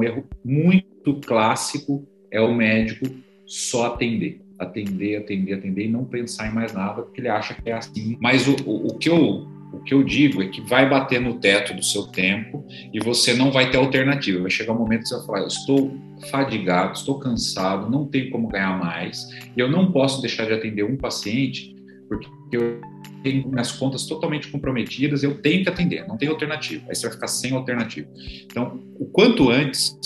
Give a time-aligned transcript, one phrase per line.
[0.00, 3.04] Um erro muito clássico é o médico
[3.46, 4.40] só atender.
[4.58, 8.16] Atender, atender, atender e não pensar em mais nada, porque ele acha que é assim.
[8.18, 11.34] Mas o, o, o que eu o que eu digo é que vai bater no
[11.34, 14.40] teto do seu tempo e você não vai ter alternativa.
[14.40, 15.96] Vai chegar um momento que você vai falar: estou
[16.30, 20.82] fadigado, estou cansado, não tenho como ganhar mais e eu não posso deixar de atender
[20.82, 21.76] um paciente
[22.10, 22.80] porque eu
[23.22, 26.84] tenho minhas contas totalmente comprometidas, eu tenho que atender, não tem alternativa.
[26.88, 28.08] Aí você vai ficar sem alternativa.
[28.44, 29.96] Então, o quanto antes,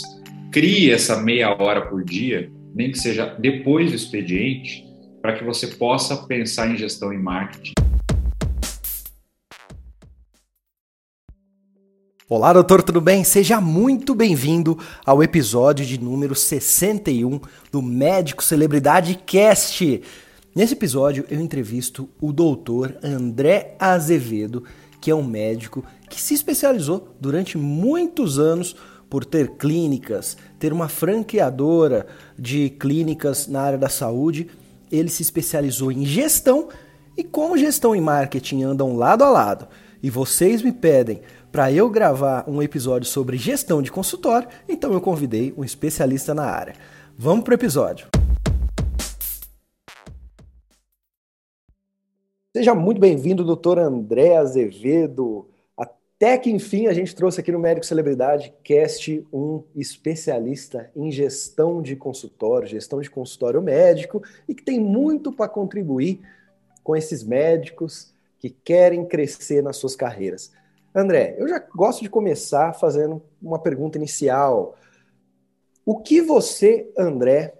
[0.52, 4.84] crie essa meia hora por dia, nem que seja depois do expediente,
[5.22, 7.72] para que você possa pensar em gestão e marketing.
[12.28, 13.24] Olá, doutor, tudo bem?
[13.24, 17.40] Seja muito bem-vindo ao episódio de número 61
[17.70, 20.02] do Médico Celebridade Cast.
[20.54, 24.62] Nesse episódio eu entrevisto o doutor André Azevedo,
[25.00, 28.76] que é um médico que se especializou durante muitos anos
[29.10, 32.06] por ter clínicas, ter uma franqueadora
[32.38, 34.48] de clínicas na área da saúde.
[34.92, 36.68] Ele se especializou em gestão
[37.16, 39.66] e como gestão e marketing andam lado a lado,
[40.02, 45.00] e vocês me pedem para eu gravar um episódio sobre gestão de consultório, então eu
[45.00, 46.74] convidei um especialista na área.
[47.16, 48.23] Vamos para o episódio.
[52.56, 55.48] Seja muito bem-vindo, doutor André Azevedo.
[55.76, 61.82] Até que enfim a gente trouxe aqui no Médico Celebridade Cast um especialista em gestão
[61.82, 66.20] de consultório, gestão de consultório médico e que tem muito para contribuir
[66.84, 70.52] com esses médicos que querem crescer nas suas carreiras.
[70.94, 74.76] André, eu já gosto de começar fazendo uma pergunta inicial.
[75.84, 77.54] O que você, André,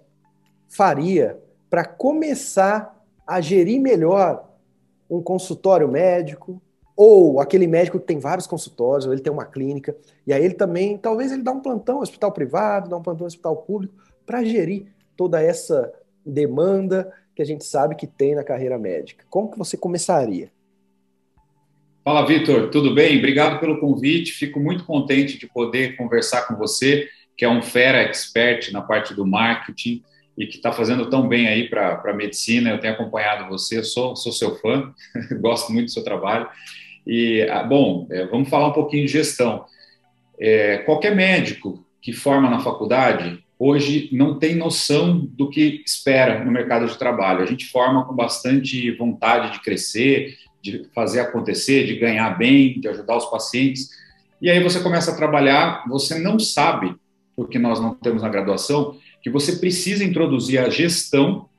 [0.69, 1.37] faria
[1.69, 4.54] para começar a gerir melhor
[5.09, 6.61] um consultório médico
[6.95, 10.53] ou aquele médico que tem vários consultórios, ou ele tem uma clínica, e aí ele
[10.53, 13.93] também, talvez ele dá um plantão hospital privado, dá um plantão hospital público,
[14.25, 14.87] para gerir
[15.17, 15.91] toda essa
[16.25, 19.25] demanda que a gente sabe que tem na carreira médica.
[19.29, 20.49] Como que você começaria?
[22.03, 23.17] Fala, Vitor, tudo bem?
[23.17, 24.31] Obrigado pelo convite.
[24.31, 29.13] Fico muito contente de poder conversar com você, que é um fera expert na parte
[29.13, 30.01] do marketing
[30.37, 32.69] e que está fazendo tão bem aí para a medicina.
[32.69, 34.93] Eu tenho acompanhado você, sou, sou seu fã,
[35.39, 36.47] gosto muito do seu trabalho.
[37.05, 39.65] E, ah, bom, é, vamos falar um pouquinho de gestão.
[40.39, 46.51] É, qualquer médico que forma na faculdade, hoje não tem noção do que espera no
[46.51, 47.41] mercado de trabalho.
[47.41, 52.87] A gente forma com bastante vontade de crescer, de fazer acontecer, de ganhar bem, de
[52.87, 53.89] ajudar os pacientes.
[54.41, 56.93] E aí você começa a trabalhar, você não sabe,
[57.35, 61.49] porque nós não temos na graduação, que você precisa introduzir a gestão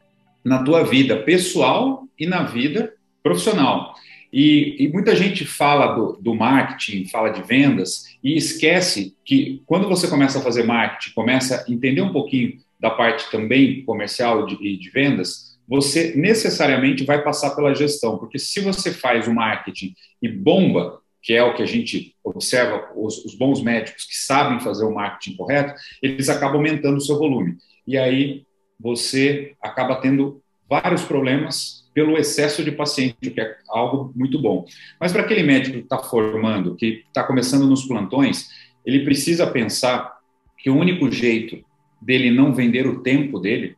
[0.44, 2.94] na tua vida pessoal e na vida
[3.24, 3.92] profissional.
[4.32, 9.88] E, e muita gente fala do, do, marketing, fala de vendas e esquece que quando
[9.88, 14.56] você começa a fazer marketing, começa a entender um pouquinho da parte também comercial e
[14.56, 19.92] de, de vendas, você necessariamente vai passar pela gestão, porque se você faz o marketing
[20.22, 24.60] e bomba, que é o que a gente observa, os, os bons médicos que sabem
[24.60, 27.56] fazer o marketing correto, eles acabam aumentando o seu volume.
[27.84, 28.44] E aí
[28.78, 34.66] você acaba tendo vários problemas pelo excesso de paciente, o que é algo muito bom.
[35.00, 38.48] Mas para aquele médico que está formando, que está começando nos plantões,
[38.84, 40.16] ele precisa pensar
[40.56, 41.58] que o único jeito
[42.00, 43.74] dele não vender o tempo dele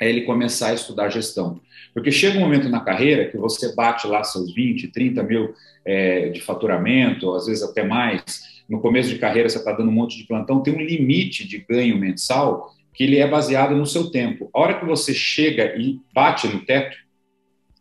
[0.00, 1.60] é ele começar a estudar gestão.
[1.92, 5.54] Porque chega um momento na carreira que você bate lá seus 20, 30 mil
[5.84, 8.22] é, de faturamento, às vezes até mais.
[8.68, 11.58] No começo de carreira você está dando um monte de plantão, tem um limite de
[11.58, 14.50] ganho mensal que ele é baseado no seu tempo.
[14.52, 16.96] A hora que você chega e bate no teto,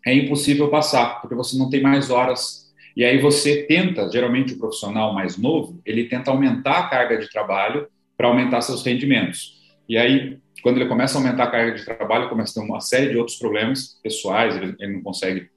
[0.06, 2.74] é impossível passar, porque você não tem mais horas.
[2.96, 7.30] E aí você tenta, geralmente o profissional mais novo, ele tenta aumentar a carga de
[7.30, 9.58] trabalho para aumentar seus rendimentos.
[9.88, 12.82] E aí quando ele começa a aumentar a carga de trabalho, começa a ter uma
[12.82, 15.50] série de outros problemas pessoais, ele, ele não consegue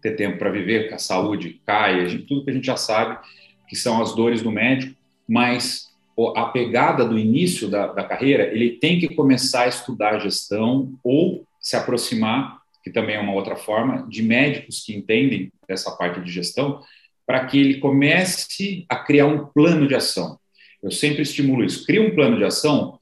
[0.00, 3.18] ter tempo para viver, a saúde cai, a gente, tudo que a gente já sabe
[3.66, 4.94] que são as dores do médico,
[5.28, 5.88] mas
[6.36, 11.44] a pegada do início da, da carreira, ele tem que começar a estudar gestão ou
[11.60, 16.30] se aproximar, que também é uma outra forma, de médicos que entendem dessa parte de
[16.30, 16.80] gestão,
[17.26, 20.38] para que ele comece a criar um plano de ação.
[20.80, 21.84] Eu sempre estimulo isso.
[21.84, 23.00] Cria um plano de ação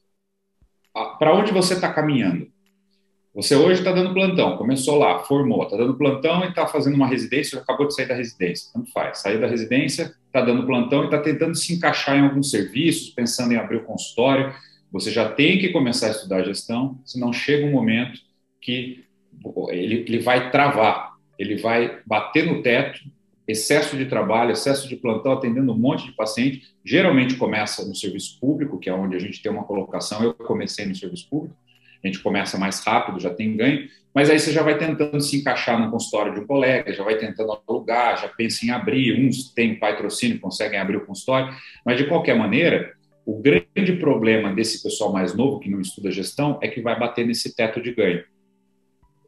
[0.92, 2.48] para onde você está caminhando?
[3.32, 7.06] Você hoje está dando plantão, começou lá, formou, está dando plantão e está fazendo uma
[7.06, 9.18] residência, acabou de sair da residência, tanto faz.
[9.18, 13.52] Saiu da residência, está dando plantão e está tentando se encaixar em alguns serviços, pensando
[13.52, 14.52] em abrir o consultório.
[14.90, 18.20] Você já tem que começar a estudar gestão, senão chega um momento
[18.60, 19.04] que
[19.68, 23.00] ele, ele vai travar, ele vai bater no teto,
[23.50, 26.62] excesso de trabalho, excesso de plantão, atendendo um monte de paciente.
[26.84, 30.22] Geralmente começa no serviço público, que é onde a gente tem uma colocação.
[30.22, 31.56] Eu comecei no serviço público,
[32.02, 35.36] a gente começa mais rápido, já tem ganho, mas aí você já vai tentando se
[35.36, 39.20] encaixar no consultório de um colega, já vai tentando alugar, já pensa em abrir.
[39.20, 41.54] Uns têm patrocínio, conseguem abrir o consultório,
[41.84, 42.92] mas de qualquer maneira,
[43.24, 47.26] o grande problema desse pessoal mais novo que não estuda gestão é que vai bater
[47.26, 48.24] nesse teto de ganho.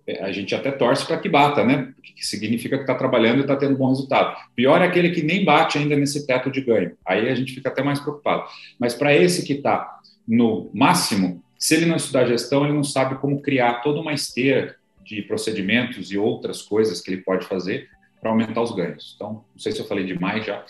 [0.06, 1.92] É, a gente até torce para que bata, né?
[1.94, 4.36] Porque significa que está trabalhando e está tendo bom resultado.
[4.54, 6.92] Pior é aquele que nem bate ainda nesse teto de ganho.
[7.06, 8.44] Aí a gente fica até mais preocupado.
[8.78, 13.16] Mas para esse que está no máximo, se ele não estudar gestão, ele não sabe
[13.16, 17.88] como criar toda uma esteira de procedimentos e outras coisas que ele pode fazer
[18.20, 19.14] para aumentar os ganhos.
[19.16, 20.64] Então, não sei se eu falei demais já.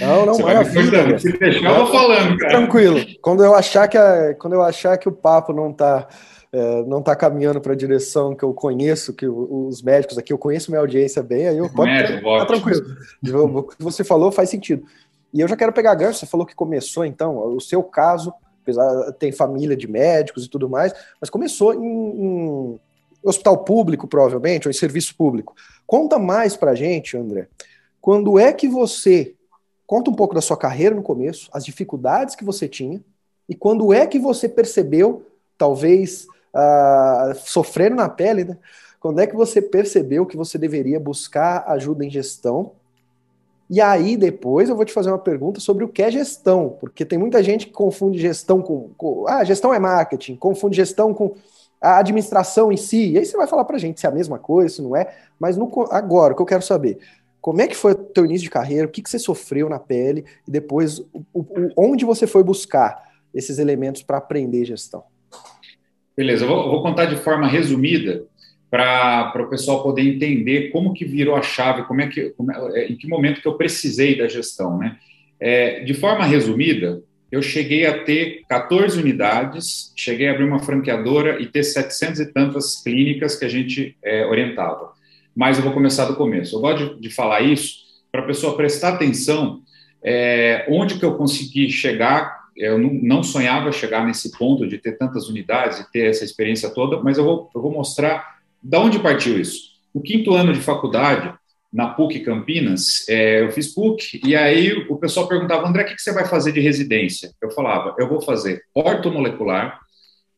[0.00, 0.64] Não, não, Você vai
[1.12, 2.58] me Se deixar, eu vou falando, cara.
[2.58, 3.00] Tranquilo.
[3.22, 6.08] Quando eu achar que, a, quando eu achar que o papo não está
[6.52, 10.38] é, não está caminhando para a direção que eu conheço, que os médicos aqui, eu
[10.38, 12.96] conheço minha audiência bem, aí eu ficar tá tranquilo.
[13.58, 14.84] O que você falou faz sentido.
[15.32, 18.32] E eu já quero pegar gancho, você falou que começou, então, o seu caso,
[18.62, 22.80] apesar tem família de médicos e tudo mais, mas começou em, em
[23.22, 25.54] hospital público, provavelmente, ou em serviço público.
[25.86, 27.46] Conta mais para gente, André,
[28.00, 29.34] quando é que você,
[29.86, 33.00] conta um pouco da sua carreira no começo, as dificuldades que você tinha,
[33.48, 35.24] e quando é que você percebeu,
[35.56, 38.58] talvez uh, sofrendo na pele, né?
[38.98, 42.72] Quando é que você percebeu que você deveria buscar ajuda em gestão?
[43.68, 47.04] E aí, depois, eu vou te fazer uma pergunta sobre o que é gestão, porque
[47.04, 48.90] tem muita gente que confunde gestão com.
[48.98, 51.34] com ah, gestão é marketing, confunde gestão com
[51.80, 53.12] a administração em si.
[53.12, 55.14] E aí você vai falar para gente se é a mesma coisa, se não é.
[55.38, 56.98] Mas no, agora, o que eu quero saber,
[57.40, 59.78] como é que foi o teu início de carreira, o que, que você sofreu na
[59.78, 65.04] pele, e depois, o, o, onde você foi buscar esses elementos para aprender gestão?
[66.16, 68.24] Beleza, eu vou, eu vou contar de forma resumida
[68.70, 72.86] para o pessoal poder entender como que virou a chave, como é que, como é,
[72.86, 74.96] em que momento que eu precisei da gestão, né?
[75.40, 77.02] É, de forma resumida,
[77.32, 82.26] eu cheguei a ter 14 unidades, cheguei a abrir uma franqueadora e ter 700 e
[82.26, 84.92] tantas clínicas que a gente é, orientava.
[85.34, 86.56] Mas eu vou começar do começo.
[86.56, 87.78] Eu gosto de, de falar isso
[88.10, 89.62] para a pessoa prestar atenção
[90.02, 95.28] é, onde que eu consegui chegar eu não sonhava chegar nesse ponto de ter tantas
[95.28, 99.38] unidades e ter essa experiência toda, mas eu vou, eu vou mostrar de onde partiu
[99.38, 99.70] isso.
[99.92, 101.34] O quinto ano de faculdade,
[101.72, 106.00] na PUC Campinas, é, eu fiz PUC, e aí o pessoal perguntava, André, o que
[106.00, 107.32] você vai fazer de residência?
[107.40, 109.80] Eu falava, eu vou fazer ortomolecular,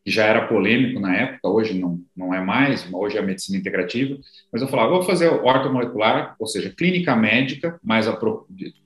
[0.04, 3.56] que já era polêmico na época, hoje não, não é mais, hoje é a medicina
[3.56, 4.18] integrativa,
[4.52, 8.06] mas eu falava, vou fazer ortomolecular, ou seja, clínica médica, mas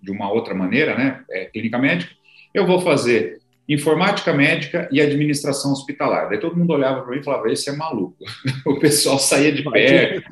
[0.03, 2.15] de uma outra maneira, né, é, clínica médica,
[2.59, 3.39] eu vou fazer
[3.69, 6.29] informática médica e administração hospitalar.
[6.29, 8.17] Daí todo mundo olhava para mim e falava, esse é maluco.
[8.65, 10.23] o pessoal saía de pé,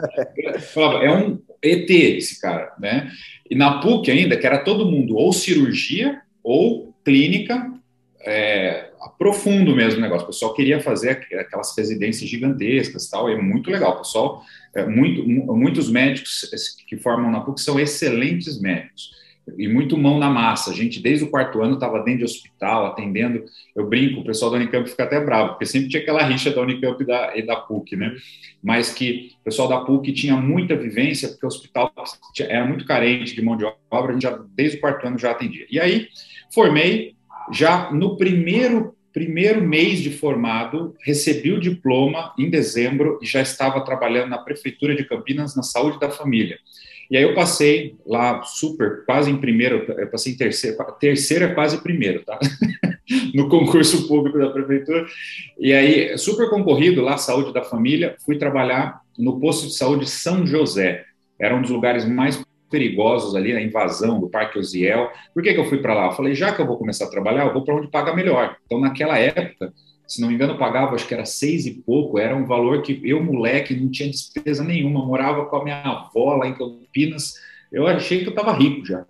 [0.72, 3.10] falava, é um ET esse cara, né?
[3.50, 7.72] E na PUC ainda, que era todo mundo ou cirurgia ou clínica,
[8.20, 10.24] é, profundo mesmo o negócio.
[10.24, 13.94] O pessoal queria fazer aquelas residências gigantescas tal, e é muito legal.
[13.94, 14.42] O pessoal,
[14.74, 16.48] é, muito, muitos médicos
[16.86, 19.23] que formam na PUC são excelentes médicos
[19.58, 20.70] e muito mão na massa.
[20.70, 23.44] A gente, desde o quarto ano, estava dentro de hospital, atendendo.
[23.74, 26.62] Eu brinco, o pessoal da Unicamp fica até bravo, porque sempre tinha aquela rixa da
[26.62, 28.14] Unicamp e da, e da PUC, né?
[28.62, 31.92] Mas que o pessoal da PUC tinha muita vivência, porque o hospital
[32.40, 35.30] era muito carente de mão de obra, a gente já, desde o quarto ano já
[35.30, 35.66] atendia.
[35.70, 36.08] E aí,
[36.52, 37.14] formei,
[37.52, 43.80] já no primeiro primeiro mês de formado, recebi o diploma em dezembro e já estava
[43.84, 46.58] trabalhando na prefeitura de Campinas na saúde da família.
[47.10, 51.54] E aí eu passei lá super, quase em primeiro, eu passei em terceiro, terceiro é
[51.54, 52.38] quase primeiro, tá?
[53.34, 55.06] no concurso público da prefeitura.
[55.58, 60.46] E aí, super concorrido lá, saúde da família, fui trabalhar no posto de saúde São
[60.46, 61.04] José.
[61.38, 65.10] Era um dos lugares mais perigosos ali, a invasão do Parque Osiel.
[65.32, 66.06] Por que, que eu fui para lá?
[66.06, 68.56] Eu falei, já que eu vou começar a trabalhar, eu vou para onde paga melhor.
[68.64, 69.72] Então, naquela época,
[70.06, 73.00] se não me engano, pagava, acho que era seis e pouco, era um valor que
[73.04, 77.34] eu, moleque, não tinha despesa nenhuma, morava com a minha avó lá em Campinas,
[77.72, 79.04] eu achei que eu estava rico já,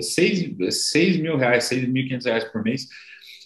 [0.00, 2.88] seis, seis mil reais, seis mil quinhentos reais por mês,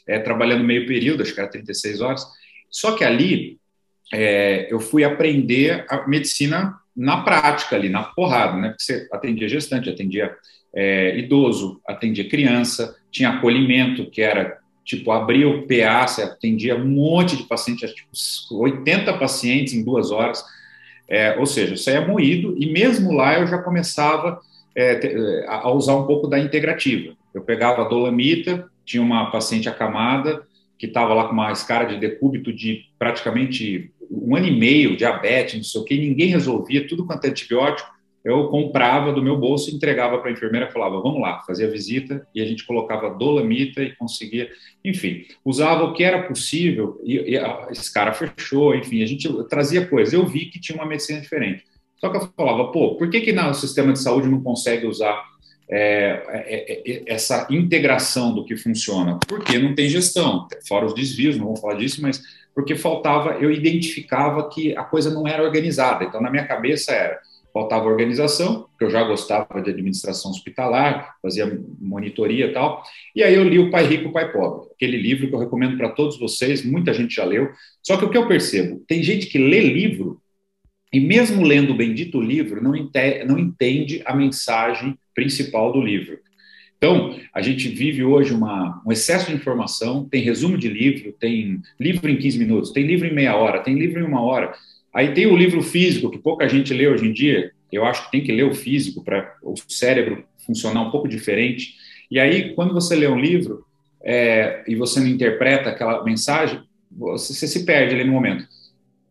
[0.07, 2.25] é, trabalhando meio período, acho que era 36 horas,
[2.71, 3.59] só que ali
[4.12, 9.49] é, eu fui aprender a medicina na prática ali, na porrada, né, porque você atendia
[9.49, 10.35] gestante, atendia
[10.75, 14.60] é, idoso, atendia criança, tinha acolhimento, que era
[14.90, 18.11] tipo, abria o PA, você atendia um monte de pacientes, tipo,
[18.50, 20.44] 80 pacientes em duas horas,
[21.09, 24.40] é, ou seja, isso é moído, e mesmo lá eu já começava
[24.76, 27.14] é, a usar um pouco da integrativa.
[27.32, 30.42] Eu pegava a dolamita, tinha uma paciente acamada,
[30.76, 35.54] que estava lá com uma escara de decúbito de praticamente um ano e meio, diabetes,
[35.54, 37.88] não sei o que, ninguém resolvia, tudo quanto é antibiótico,
[38.25, 42.43] eu comprava do meu bolso, entregava para a enfermeira, falava, vamos lá, fazia visita e
[42.43, 44.50] a gente colocava dolamita e conseguia,
[44.85, 47.37] enfim, usava o que era possível e, e
[47.71, 50.12] esse cara fechou, enfim, a gente trazia coisas.
[50.12, 51.65] Eu vi que tinha uma medicina diferente.
[51.97, 55.23] Só que eu falava, pô, por que que no sistema de saúde não consegue usar
[55.69, 59.19] é, é, é, essa integração do que funciona?
[59.27, 62.23] Porque não tem gestão, fora os desvios, não vou falar disso, mas
[62.55, 66.05] porque faltava, eu identificava que a coisa não era organizada.
[66.05, 67.21] Então, na minha cabeça era
[67.52, 72.83] faltava organização, que eu já gostava de administração hospitalar, fazia monitoria e tal.
[73.14, 75.76] E aí eu li O Pai Rico, o Pai Pobre, aquele livro que eu recomendo
[75.76, 77.50] para todos vocês, muita gente já leu.
[77.83, 80.21] Só que o que eu percebo, tem gente que lê livro
[80.92, 86.19] e mesmo lendo o bendito livro, não entende, não entende a mensagem principal do livro.
[86.76, 91.61] Então, a gente vive hoje uma, um excesso de informação, tem resumo de livro, tem
[91.78, 94.54] livro em 15 minutos, tem livro em meia hora, tem livro em uma hora.
[94.92, 97.52] Aí tem o livro físico, que pouca gente lê hoje em dia.
[97.70, 101.75] Eu acho que tem que ler o físico para o cérebro funcionar um pouco diferente.
[102.11, 103.64] E aí, quando você lê um livro
[104.02, 108.44] é, e você não interpreta aquela mensagem, você, você se perde ali no momento.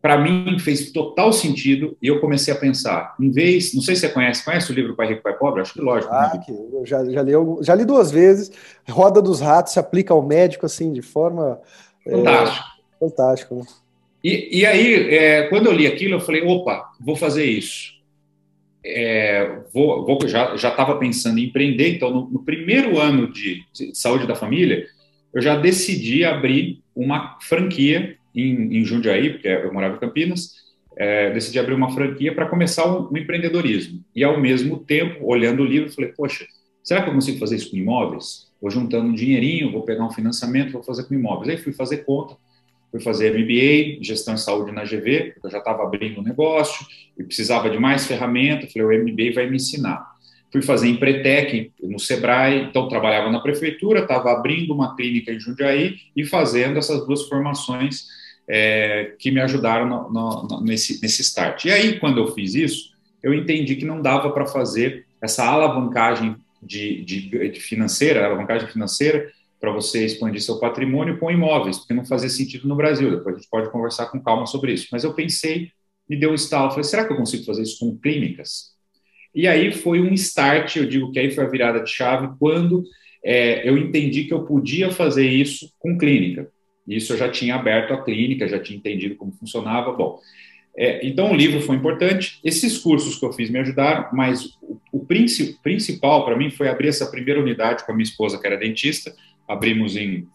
[0.02, 4.02] Para mim, fez total sentido e eu comecei a pensar, em vez, não sei se
[4.02, 5.60] você conhece, conhece o livro Pai Rico, Pai Pobre?
[5.60, 6.12] Acho que lógico.
[6.12, 6.18] Né?
[6.18, 6.42] Ah, né?
[6.44, 8.50] que eu já, já, li, já li duas vezes.
[8.88, 11.60] Roda dos Ratos se aplica ao médico, assim, de forma...
[12.02, 12.66] Fantástico.
[12.66, 13.64] É, fantástico, né?
[14.22, 17.98] E, e aí, é, quando eu li aquilo, eu falei: opa, vou fazer isso.
[18.84, 23.94] É, vou, vou, já estava pensando em empreender, então, no, no primeiro ano de, de,
[23.94, 24.86] saúde da família,
[25.34, 30.54] eu já decidi abrir uma franquia em, em Jundiaí, porque eu morava em Campinas,
[30.96, 34.02] é, decidi abrir uma franquia para começar o, o, empreendedorismo.
[34.14, 36.46] E, ao mesmo tempo, olhando o livro, falei: poxa,
[36.82, 38.50] será que eu consigo fazer isso com imóveis?
[38.60, 41.48] Vou juntando um dinheirinho, vou pegar um financiamento, vou fazer com imóveis.
[41.48, 42.36] Aí fui fazer conta
[42.90, 46.84] fui fazer MBA, gestão de saúde na GV, porque eu já estava abrindo um negócio
[47.18, 48.66] e precisava de mais ferramenta.
[48.66, 50.04] Falei, o MBA vai me ensinar.
[50.52, 55.98] Fui fazer Empretec no Sebrae, então trabalhava na prefeitura, estava abrindo uma clínica em Jundiaí
[56.16, 58.06] e fazendo essas duas formações
[58.48, 61.66] é, que me ajudaram no, no, nesse, nesse start.
[61.66, 62.90] E aí, quando eu fiz isso,
[63.22, 69.30] eu entendi que não dava para fazer essa alavancagem de, de, de financeira, alavancagem financeira,
[69.60, 73.10] para você expandir seu patrimônio com imóveis, porque não fazia sentido no Brasil.
[73.10, 74.88] Depois a gente pode conversar com calma sobre isso.
[74.90, 75.68] Mas eu pensei,
[76.08, 78.70] me deu um estalo, falei, será que eu consigo fazer isso com clínicas?
[79.34, 82.84] E aí foi um start, eu digo que aí foi a virada de chave, quando
[83.22, 86.50] é, eu entendi que eu podia fazer isso com clínica.
[86.88, 89.92] Isso eu já tinha aberto a clínica, já tinha entendido como funcionava.
[89.92, 90.18] Bom,
[90.76, 92.40] é, então o livro foi importante.
[92.42, 96.88] Esses cursos que eu fiz me ajudaram, mas o, o principal para mim foi abrir
[96.88, 99.14] essa primeira unidade com a minha esposa, que era dentista,
[99.50, 100.26] abrimos em,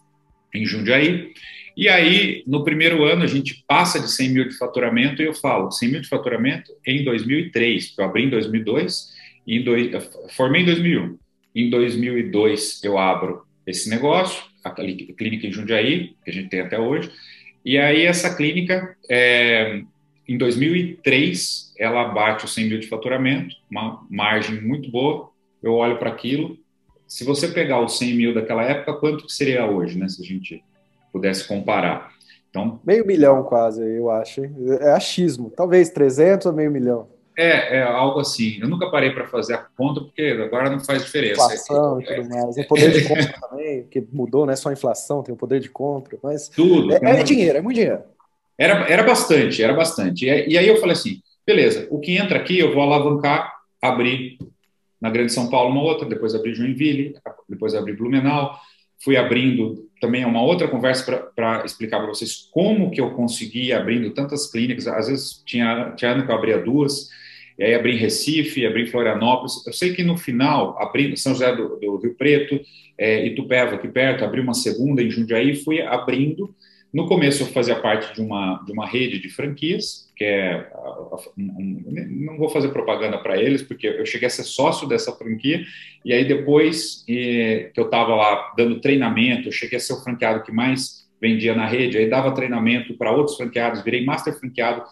[0.54, 1.32] em Jundiaí.
[1.76, 5.34] E aí, no primeiro ano, a gente passa de 100 mil de faturamento, e eu
[5.34, 9.14] falo 100 mil de faturamento em 2003, eu abri em 2002,
[9.46, 9.90] e em dois,
[10.30, 11.18] formei em 2001.
[11.54, 16.78] Em 2002, eu abro esse negócio, a clínica em Jundiaí, que a gente tem até
[16.78, 17.10] hoje,
[17.64, 19.82] e aí essa clínica, é,
[20.26, 25.30] em 2003, ela bate os 100 mil de faturamento, uma margem muito boa,
[25.62, 26.58] eu olho para aquilo,
[27.06, 30.08] se você pegar os 100 mil daquela época, quanto seria hoje, né?
[30.08, 30.62] Se a gente
[31.12, 32.10] pudesse comparar.
[32.50, 34.42] Então, meio milhão quase, eu acho.
[34.80, 35.50] É achismo.
[35.50, 37.08] Talvez 300 ou meio milhão.
[37.38, 38.58] É, é algo assim.
[38.60, 41.44] Eu nunca parei para fazer a conta, porque agora não faz diferença.
[41.44, 42.56] Inflação e tudo mais.
[42.56, 45.60] O poder de compra também, que mudou, não é só a inflação, tem o poder
[45.60, 46.48] de compra, mas.
[46.48, 46.94] Tudo.
[46.94, 48.02] É, é dinheiro, é muito dinheiro.
[48.58, 50.24] Era, era bastante, era bastante.
[50.24, 54.38] E, e aí eu falei assim: beleza, o que entra aqui eu vou alavancar, abrir
[55.06, 57.14] na Grande São Paulo uma outra, depois abri Joinville,
[57.48, 58.58] depois abri Blumenau,
[59.04, 64.10] fui abrindo também uma outra conversa para explicar para vocês como que eu consegui abrindo
[64.10, 67.08] tantas clínicas, às vezes tinha, tinha ano que eu abria duas,
[67.56, 71.32] e aí abri em Recife, abri em Florianópolis, eu sei que no final, abri São
[71.32, 72.60] José do, do Rio Preto,
[72.98, 76.52] é, Itupeva aqui perto, abri uma segunda em Jundiaí, fui abrindo,
[76.92, 80.70] no começo eu fazia parte de uma, de uma rede de franquias, que é,
[81.36, 85.62] um, não vou fazer propaganda para eles, porque eu cheguei a ser sócio dessa franquia,
[86.04, 90.42] e aí depois que eu estava lá dando treinamento, eu cheguei a ser o franqueado
[90.42, 94.82] que mais vendia na rede, aí dava treinamento para outros franqueados, virei master franqueado,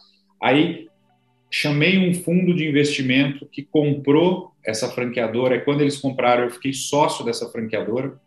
[0.42, 0.88] aí
[1.50, 7.24] chamei um fundo de investimento que comprou essa franqueadora, quando eles compraram eu fiquei sócio
[7.24, 8.18] dessa franqueadora,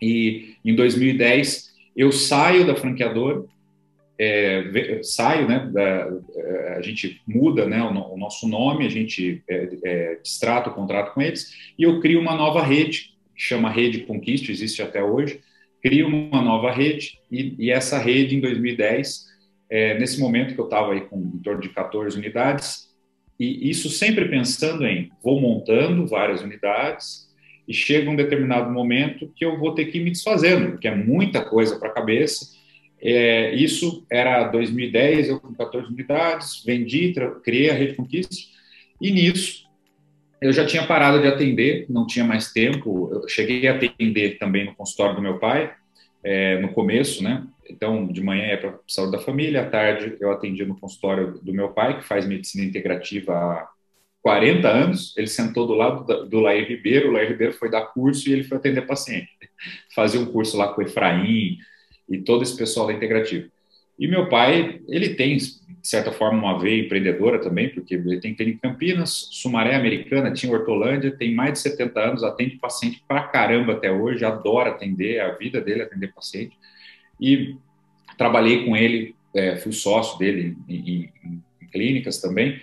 [0.00, 3.44] e em 2010 eu saio da franqueadora,
[4.18, 9.42] é, saio, né, da, é, a gente muda né, o, o, nosso nome, a gente
[9.48, 13.70] é, é, distrata o contrato com eles, e eu crio uma nova rede, que chama
[13.70, 15.40] Rede Conquista, existe até hoje,
[15.82, 19.24] crio uma nova rede, e, e essa rede, em 2010,
[19.70, 22.90] é, nesse momento que eu estava aí com em torno de 14 unidades,
[23.38, 27.29] e isso sempre pensando em vou montando várias unidades
[27.70, 30.94] e chega um determinado momento que eu vou ter que ir me desfazendo, porque é
[30.94, 32.50] muita coisa para a cabeça.
[33.00, 38.34] É, isso era 2010, eu com 14 unidades, vendi, criei a Rede Conquista,
[39.00, 39.70] e nisso
[40.42, 43.08] eu já tinha parado de atender, não tinha mais tempo.
[43.12, 45.72] Eu cheguei a atender também no consultório do meu pai,
[46.24, 47.46] é, no começo, né?
[47.68, 51.52] Então, de manhã é para saúde da família, à tarde eu atendia no consultório do
[51.52, 53.68] meu pai, que faz medicina integrativa há
[54.22, 55.16] 40 anos.
[55.16, 58.44] Ele sentou do lado do Lair Ribeiro, o Lair Ribeiro foi dar curso e ele
[58.44, 59.30] foi atender paciente.
[59.94, 61.58] Fazia um curso lá com o Efraim
[62.08, 63.48] e todo esse pessoal da integrativa.
[64.00, 68.34] E meu pai, ele tem, de certa forma, uma veia empreendedora também, porque ele tem
[68.34, 73.24] clínica em Campinas, Sumaré Americana, tinha Hortolândia, tem mais de 70 anos, atende paciente pra
[73.24, 76.56] caramba até hoje, adora atender, a vida dele é atender paciente
[77.20, 77.56] e
[78.16, 82.58] trabalhei com ele, é, fui sócio dele em, em, em, clínicas também,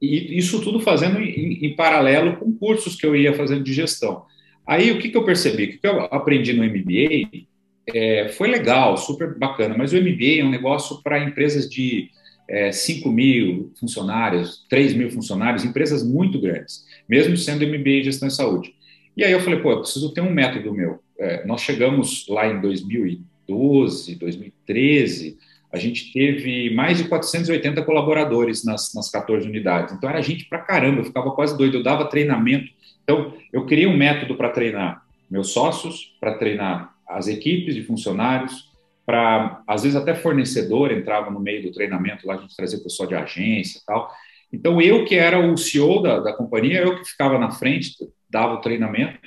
[0.00, 4.24] e isso tudo fazendo em, em, paralelo com cursos que eu ia fazendo de gestão.
[4.66, 5.64] Aí o que, que eu percebi?
[5.64, 7.46] O que, eu aprendi no MBA
[7.94, 12.08] é, foi legal, super bacana, mas o MBA é um negócio para empresas de
[12.48, 18.28] é, 5 mil funcionários, 3 mil funcionários, empresas muito grandes, mesmo sendo MBA em gestão
[18.28, 18.74] e saúde.
[19.16, 21.00] E aí eu falei, pô, eu preciso ter um método meu.
[21.18, 25.38] É, nós chegamos lá em 2000 2012, 2013,
[25.72, 29.94] a gente teve mais de 480 colaboradores nas, nas 14 unidades.
[29.94, 32.70] Então, era gente pra caramba, eu ficava quase doido, eu dava treinamento.
[33.04, 38.68] Então, eu criei um método para treinar meus sócios, para treinar as equipes de funcionários,
[39.06, 43.08] para, às vezes, até fornecedor entrava no meio do treinamento, lá a gente trazia pessoal
[43.08, 44.10] de agência e tal.
[44.52, 47.94] Então, eu que era o CEO da, da companhia, eu que ficava na frente,
[48.28, 49.20] dava o treinamento.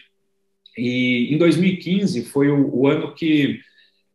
[0.77, 3.59] E em 2015 foi o, o ano que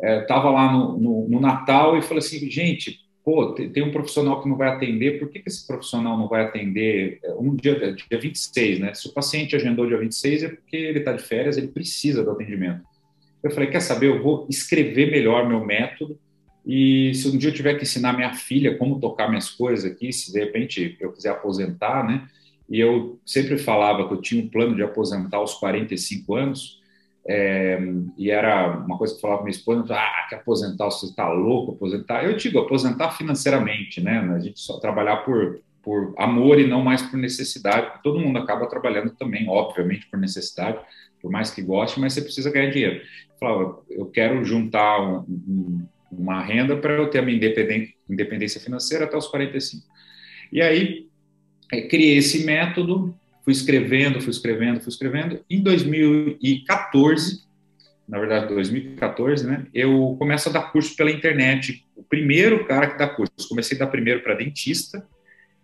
[0.00, 3.90] estava é, lá no, no, no, Natal e falei assim, gente, pô, tem, tem, um
[3.90, 7.54] profissional que não vai atender, por que, que esse profissional não vai atender é, um
[7.54, 8.94] dia, é, dia 26, né?
[8.94, 12.30] Se o paciente agendou dia 26 é porque ele está de férias, ele precisa do
[12.30, 12.82] atendimento.
[13.42, 16.18] Eu falei, quer saber, eu vou escrever melhor meu método
[16.66, 20.12] e se um dia eu tiver que ensinar minha filha como tocar minhas coisas aqui,
[20.12, 22.28] se de repente eu quiser aposentar, né?
[22.68, 26.77] E eu sempre falava que eu tinha um plano de aposentar aos 45 anos,
[27.26, 27.78] é,
[28.16, 31.28] e era uma coisa que eu falava com minha esposa, ah, que aposentar, você está
[31.28, 32.24] louco, aposentar.
[32.24, 34.18] Eu digo, aposentar financeiramente, né?
[34.34, 38.68] A gente só trabalhar por, por amor e não mais por necessidade, todo mundo acaba
[38.68, 40.78] trabalhando também, obviamente, por necessidade,
[41.20, 42.96] por mais que goste, mas você precisa ganhar dinheiro.
[42.96, 47.36] Eu falava, eu quero juntar um, um, uma renda para eu ter a minha
[48.08, 49.86] independência financeira até os 45.
[50.52, 51.08] E aí,
[51.72, 53.14] é, criei esse método,
[53.48, 55.40] fui escrevendo, fui escrevendo, fui escrevendo.
[55.48, 57.44] Em 2014,
[58.06, 61.82] na verdade 2014, né, eu começo a dar curso pela internet.
[61.96, 65.02] O primeiro cara que dá curso, comecei a dar primeiro para dentista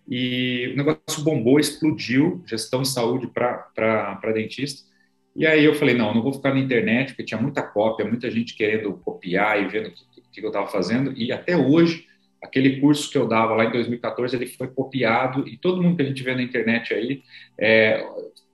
[0.08, 4.88] e o negócio bombou, explodiu, gestão de saúde para dentista.
[5.36, 8.30] E aí eu falei, não, não vou ficar na internet, porque tinha muita cópia, muita
[8.30, 9.92] gente querendo copiar e vendo o
[10.32, 11.12] que, que eu estava fazendo.
[11.14, 12.06] E até hoje
[12.44, 16.02] aquele curso que eu dava lá em 2014, ele foi copiado e todo mundo que
[16.02, 17.22] a gente vê na internet aí
[17.58, 18.06] é,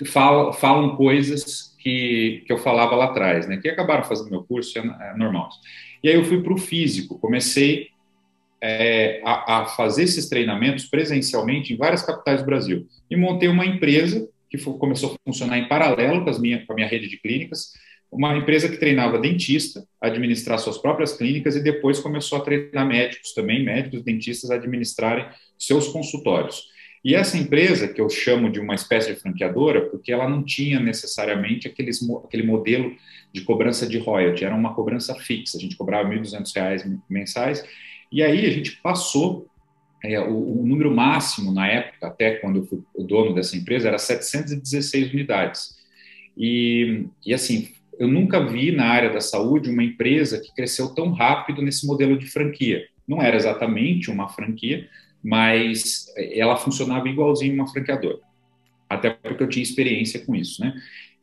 [0.06, 3.56] fala, falam coisas que, que eu falava lá atrás, né?
[3.56, 5.50] Que acabaram fazendo meu curso, é, é normal.
[6.02, 7.88] E aí eu fui para o físico, comecei
[8.62, 13.66] é, a, a, fazer esses treinamentos presencialmente em várias capitais do Brasil e montei uma
[13.66, 17.18] empresa que foi, começou a funcionar em paralelo com, minha, com a minha rede de
[17.18, 17.72] clínicas,
[18.10, 22.86] uma empresa que treinava dentista a administrar suas próprias clínicas e depois começou a treinar
[22.86, 25.26] médicos também, médicos dentistas a administrarem
[25.58, 26.68] seus consultórios.
[27.02, 30.78] E essa empresa, que eu chamo de uma espécie de franqueadora, porque ela não tinha
[30.78, 32.94] necessariamente aqueles, aquele modelo
[33.32, 37.64] de cobrança de royalty, era uma cobrança fixa, a gente cobrava R$ 1.200 mensais,
[38.12, 39.46] e aí a gente passou,
[40.04, 43.88] é, o, o, número máximo na época, até quando eu fui o dono dessa empresa,
[43.88, 45.76] era 716 unidades.
[46.36, 51.12] E, e assim, eu nunca vi na área da saúde uma empresa que cresceu tão
[51.12, 52.82] rápido nesse modelo de franquia.
[53.06, 54.88] Não era exatamente uma franquia,
[55.22, 58.20] mas ela funcionava igualzinho uma franqueadora.
[58.88, 60.72] Até porque eu tinha experiência com isso, né?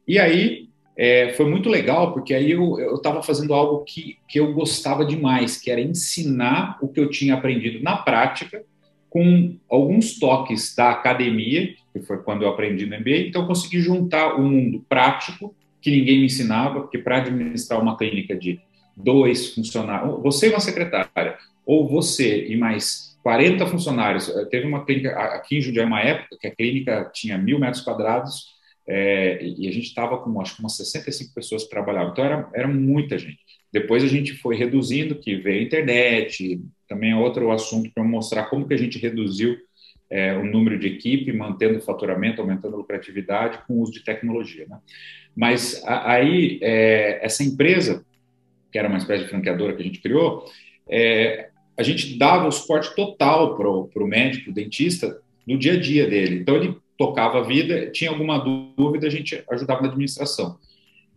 [0.08, 4.54] E aí é, foi muito legal, porque aí eu estava fazendo algo que, que eu
[4.54, 8.64] gostava demais, que era ensinar o que eu tinha aprendido na prática,
[9.10, 13.80] com alguns toques da academia, que foi quando eu aprendi no MBA, então eu consegui
[13.80, 15.56] juntar o mundo prático
[15.88, 18.60] que ninguém me ensinava, porque para administrar uma clínica de
[18.94, 24.84] dois funcionários, você e uma secretária, ou você e mais 40 funcionários, eh, teve uma
[24.84, 28.48] clínica aqui em Jundiaí, uma época que a clínica tinha mil metros quadrados
[28.86, 32.50] é, e a gente estava com, acho que umas 65 pessoas que trabalhavam, então era,
[32.54, 33.40] era muita gente.
[33.72, 38.50] Depois a gente foi reduzindo, que veio a internet, também é outro assunto para mostrar
[38.50, 39.58] como que a gente reduziu
[40.10, 44.04] é, o número de equipe, mantendo o faturamento, aumentando a lucratividade com o uso de
[44.04, 44.66] tecnologia.
[44.68, 44.80] Né?
[45.38, 48.04] Mas aí, é, essa empresa,
[48.72, 50.44] que era uma espécie de franqueadora que a gente criou,
[50.90, 56.10] é, a gente dava o suporte total para o médico, dentista, no dia a dia
[56.10, 56.40] dele.
[56.40, 60.58] Então, ele tocava a vida, tinha alguma dúvida, a gente ajudava na administração.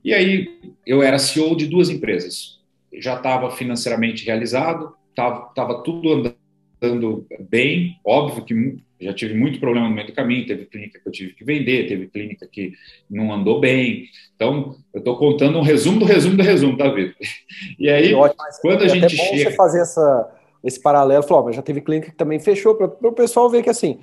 [0.04, 2.60] E aí, eu era CEO de duas empresas.
[2.92, 6.34] Já estava financeiramente realizado, estava tudo
[6.82, 7.98] andando bem.
[8.04, 11.32] Óbvio que já tive muito problema no meio do caminho, teve clínica que eu tive
[11.34, 12.72] que vender, teve clínica que
[13.08, 14.04] não andou bem.
[14.36, 17.14] Então, eu estou contando um resumo do resumo do resumo, tá, Vitor?
[17.78, 19.50] E aí, ótimo, quando a gente até bom chega...
[19.50, 20.30] você fazer essa,
[20.62, 23.70] esse paralelo, falou, mas já teve clínica que também fechou, para o pessoal ver que,
[23.70, 24.00] assim,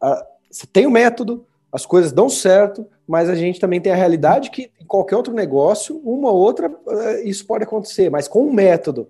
[0.00, 3.96] a, você tem o método, as coisas dão certo, mas a gente também tem a
[3.96, 8.46] realidade que em qualquer outro negócio, uma ou outra, eh, isso pode acontecer, mas com
[8.46, 9.08] o método,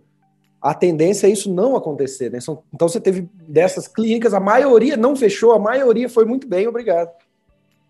[0.60, 2.30] a tendência é isso não acontecer.
[2.30, 2.38] Né?
[2.74, 7.10] Então você teve dessas clínicas, a maioria não fechou, a maioria foi muito bem, obrigado.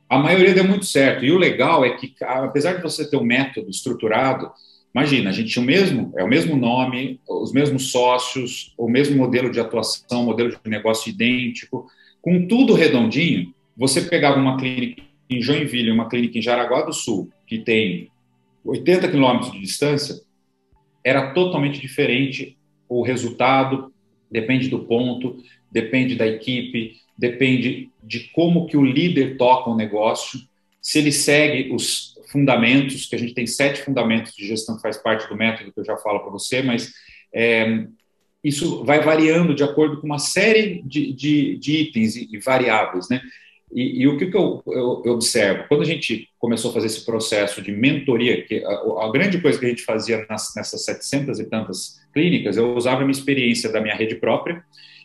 [0.09, 1.25] A maioria deu muito certo.
[1.25, 4.51] E o legal é que, apesar de você ter um método estruturado,
[4.95, 9.17] imagina, a gente tinha o mesmo, é o mesmo nome, os mesmos sócios, o mesmo
[9.17, 11.87] modelo de atuação, modelo de negócio idêntico,
[12.21, 17.31] com tudo redondinho, você pegava uma clínica em Joinville, uma clínica em Jaraguá do Sul,
[17.47, 18.11] que tem
[18.65, 20.21] 80 quilômetros de distância,
[21.05, 22.59] era totalmente diferente
[22.91, 23.93] o resultado
[24.31, 25.39] depende do ponto,
[25.71, 30.41] depende da equipe, depende de como que o líder toca o negócio,
[30.83, 34.97] se ele segue os fundamentos, que a gente tem sete fundamentos de gestão que faz
[34.97, 36.93] parte do método que eu já falo para você, mas
[37.33, 37.87] é,
[38.43, 43.21] isso vai variando de acordo com uma série de, de, de itens e, variáveis, né?
[43.73, 45.69] E, e, o que, que eu, eu, eu, observo?
[45.69, 49.61] Quando a gente começou a fazer esse processo de mentoria, que a, a grande coisa
[49.61, 53.71] que a gente fazia nas, nessas 700 e tantas clínicas, eu usava a minha experiência
[53.71, 54.63] da minha rede própria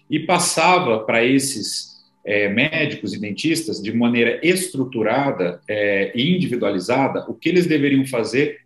[0.10, 7.34] e passava para esses é, médicos e dentistas, de maneira estruturada é, e individualizada, o
[7.34, 8.65] que eles deveriam fazer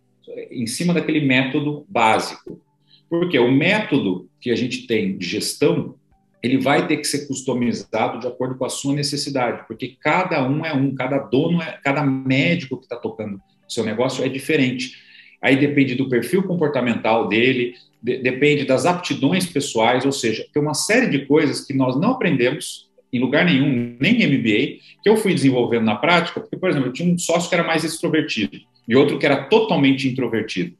[0.50, 2.60] em cima daquele método básico.
[3.08, 5.96] Porque o método que a gente tem de gestão,
[6.42, 10.64] ele vai ter que ser customizado de acordo com a sua necessidade, porque cada um
[10.64, 15.09] é um, cada dono é, cada médico que está tocando seu negócio é diferente.
[15.42, 20.74] Aí depende do perfil comportamental dele, de, depende das aptidões pessoais, ou seja, tem uma
[20.74, 25.16] série de coisas que nós não aprendemos em lugar nenhum, nem em MBA, que eu
[25.16, 28.58] fui desenvolvendo na prática, porque, por exemplo, eu tinha um sócio que era mais extrovertido
[28.86, 30.76] e outro que era totalmente introvertido.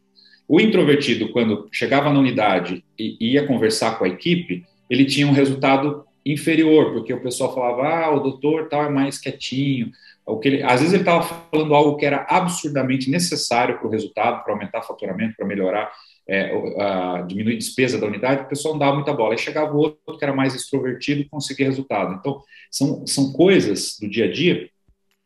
[0.49, 5.33] O introvertido, quando chegava na unidade e ia conversar com a equipe, ele tinha um
[5.33, 9.91] resultado inferior, porque o pessoal falava, ah, o doutor tal é mais quietinho.
[10.27, 13.91] O que ele, às vezes ele estava falando algo que era absurdamente necessário para o
[13.91, 15.91] resultado, para aumentar o faturamento, para melhorar,
[16.29, 19.35] é, a, diminuir a despesa da unidade, o pessoal não dava muita bola.
[19.35, 22.15] Aí chegava outro que era mais extrovertido e conseguia resultado.
[22.15, 24.69] Então, são, são coisas do dia a dia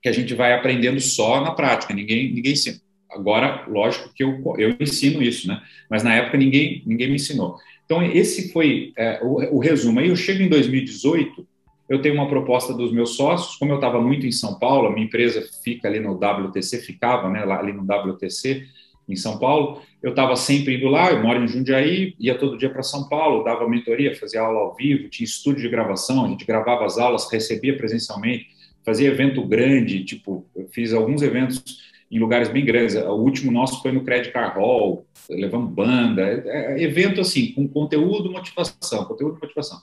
[0.00, 2.78] que a gente vai aprendendo só na prática, ninguém, ninguém ensina.
[3.10, 5.62] Agora, lógico que eu, eu ensino isso, né?
[5.88, 7.56] Mas na época ninguém, ninguém me ensinou.
[7.84, 10.00] Então, esse foi é, o, o, resumo.
[10.00, 11.46] Aí eu chego em 2018,
[11.88, 14.92] eu tenho uma proposta dos meus sócios, como eu estava muito em São Paulo, a
[14.92, 18.66] minha empresa fica ali no WTC, ficava né, lá, ali no WTC,
[19.06, 22.70] em São Paulo, eu estava sempre indo lá, eu moro em Jundiaí, ia todo dia
[22.70, 26.46] para São Paulo, dava mentoria, fazia aula ao vivo, tinha estúdio de gravação, a gente
[26.46, 28.48] gravava as aulas, recebia presencialmente,
[28.82, 32.94] fazia evento grande, tipo, eu fiz alguns eventos em lugares bem grandes.
[32.94, 37.66] O último nosso foi no Credit Car Hall, levando banda, é, é, evento assim, com
[37.66, 39.78] conteúdo, motivação, conteúdo, motivação.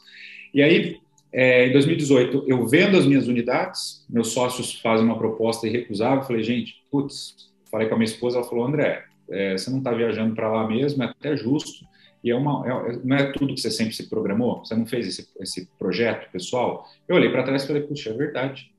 [0.54, 1.00] E aí,
[1.34, 6.44] é, em 2018, eu vendo as minhas unidades, meus sócios fazem uma proposta irrecusável, falei,
[6.44, 10.36] gente, putz, falei com a minha esposa, ela falou, André, é, você não está viajando
[10.36, 11.86] para lá mesmo, é até justo,
[12.24, 15.08] e é uma, é, não é tudo que você sempre se programou, você não fez
[15.08, 16.86] esse, esse projeto pessoal.
[17.08, 18.70] Eu olhei para trás e falei, puxa, é verdade.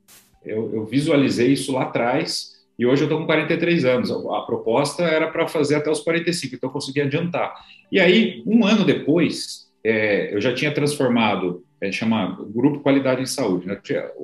[0.45, 4.11] Eu, eu visualizei isso lá atrás, e hoje eu estou com 43 anos.
[4.11, 7.53] A proposta era para fazer até os 45, então eu consegui adiantar.
[7.91, 13.25] E aí, um ano depois, é, eu já tinha transformado, é, chama Grupo Qualidade em
[13.25, 13.67] Saúde.
[13.67, 13.79] Né?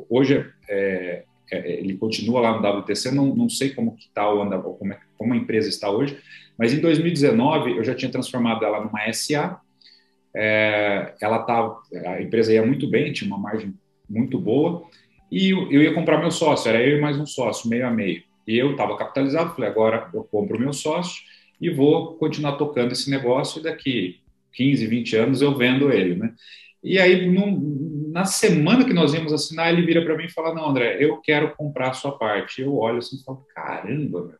[0.09, 4.77] Hoje é, é ele continua lá no WTC, não, não sei como que está ou
[4.77, 6.17] como, é, como a empresa está hoje,
[6.57, 9.59] mas em 2019 eu já tinha transformado ela numa SA.
[10.33, 13.73] É, ela tá, a empresa ia muito bem, tinha uma margem
[14.09, 14.87] muito boa,
[15.31, 17.91] e eu, eu ia comprar meu sócio, era eu e mais um sócio, meio a
[17.91, 18.23] meio.
[18.47, 21.21] E eu estava capitalizado, falei, agora eu compro o meu sócio
[21.59, 24.19] e vou continuar tocando esse negócio e daqui
[24.53, 26.33] 15, 20 anos eu vendo ele, né?
[26.83, 27.29] E aí,
[28.11, 31.17] na semana que nós íamos assinar, ele vira para mim e fala, não, André, eu
[31.17, 32.61] quero comprar a sua parte.
[32.61, 34.39] Eu olho assim e falo, caramba, meu.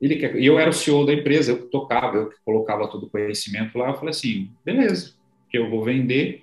[0.00, 0.36] Ele quer...
[0.36, 3.10] E eu era o CEO da empresa, eu que tocava, eu que colocava todo o
[3.10, 3.88] conhecimento lá.
[3.88, 5.14] Eu falei assim, beleza,
[5.48, 6.42] que eu vou vender,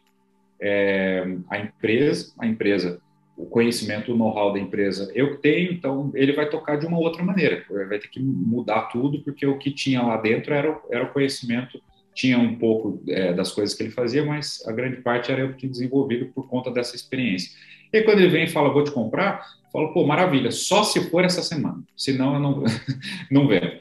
[0.60, 3.02] é, a empresa, a empresa,
[3.36, 7.24] o conhecimento, o know-how da empresa eu tenho, então ele vai tocar de uma outra
[7.24, 11.12] maneira, vai ter que mudar tudo, porque o que tinha lá dentro era, era o
[11.12, 11.82] conhecimento,
[12.14, 15.54] tinha um pouco é, das coisas que ele fazia, mas a grande parte era eu
[15.54, 17.52] que desenvolvido por conta dessa experiência.
[17.92, 21.10] E quando ele vem e fala, vou te comprar, eu falo, pô, maravilha, só se
[21.10, 22.64] for essa semana, senão eu não,
[23.32, 23.72] não vendo.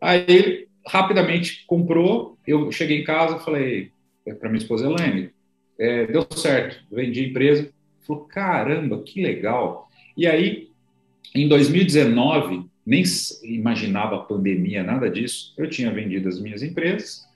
[0.00, 3.90] Aí ele rapidamente comprou, eu cheguei em casa, falei
[4.38, 5.30] para minha esposa Elaine,
[5.78, 7.70] é, deu certo, vendi a empresa.
[8.06, 9.88] Falou, caramba, que legal.
[10.16, 10.70] E aí,
[11.34, 13.02] em 2019, nem
[13.44, 17.27] imaginava a pandemia, nada disso, eu tinha vendido as minhas empresas,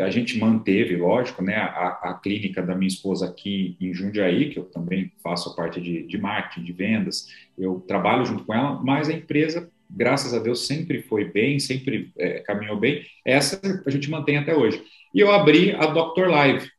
[0.00, 4.58] a gente manteve, lógico, né, a, a, clínica da minha esposa aqui em Jundiaí, que
[4.58, 8.80] eu também faço a parte de, de marketing, de vendas, eu trabalho junto com ela,
[8.82, 13.90] mas a empresa, graças a Deus, sempre foi bem, sempre é, caminhou bem, essa a
[13.90, 14.82] gente mantém até hoje.
[15.14, 16.70] E eu abri a Doctor Live,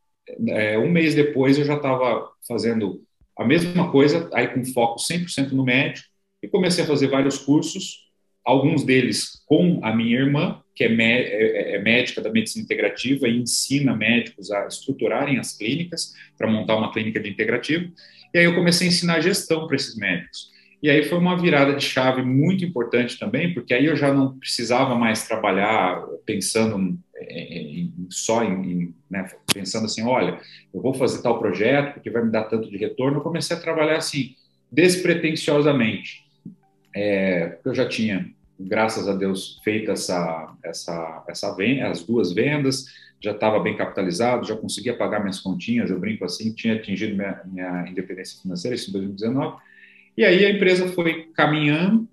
[0.48, 3.04] é, um mês depois eu já estava fazendo
[3.38, 6.08] a mesma coisa, aí com foco 100% no médico,
[6.42, 8.10] e comecei a fazer vários cursos,
[8.44, 13.38] alguns deles com a minha irmã, que é, é, é médica da medicina integrativa e
[13.38, 17.92] ensina médicos a estruturarem as clínicas para montar uma clínica de integrativo.
[18.34, 20.52] E aí eu comecei a ensinar gestão para esses médicos.
[20.82, 24.38] E aí foi uma virada de chave muito importante também, porque aí eu já não
[24.38, 30.40] precisava mais trabalhar pensando em, só em, né, pensando assim, olha,
[30.74, 33.20] eu vou fazer tal projeto porque vai me dar tanto de retorno.
[33.20, 34.36] Eu comecei a trabalhar assim
[34.70, 36.24] despretensiosamente.
[36.94, 38.30] É, eu já tinha,
[38.60, 42.86] graças a Deus, feito essa essa essa venda, as duas vendas,
[43.22, 45.90] já estava bem capitalizado, já conseguia pagar minhas continhas.
[45.90, 49.58] Eu brinco assim, tinha atingido minha, minha independência financeira isso em 2019
[50.16, 52.08] e aí a empresa foi caminhando,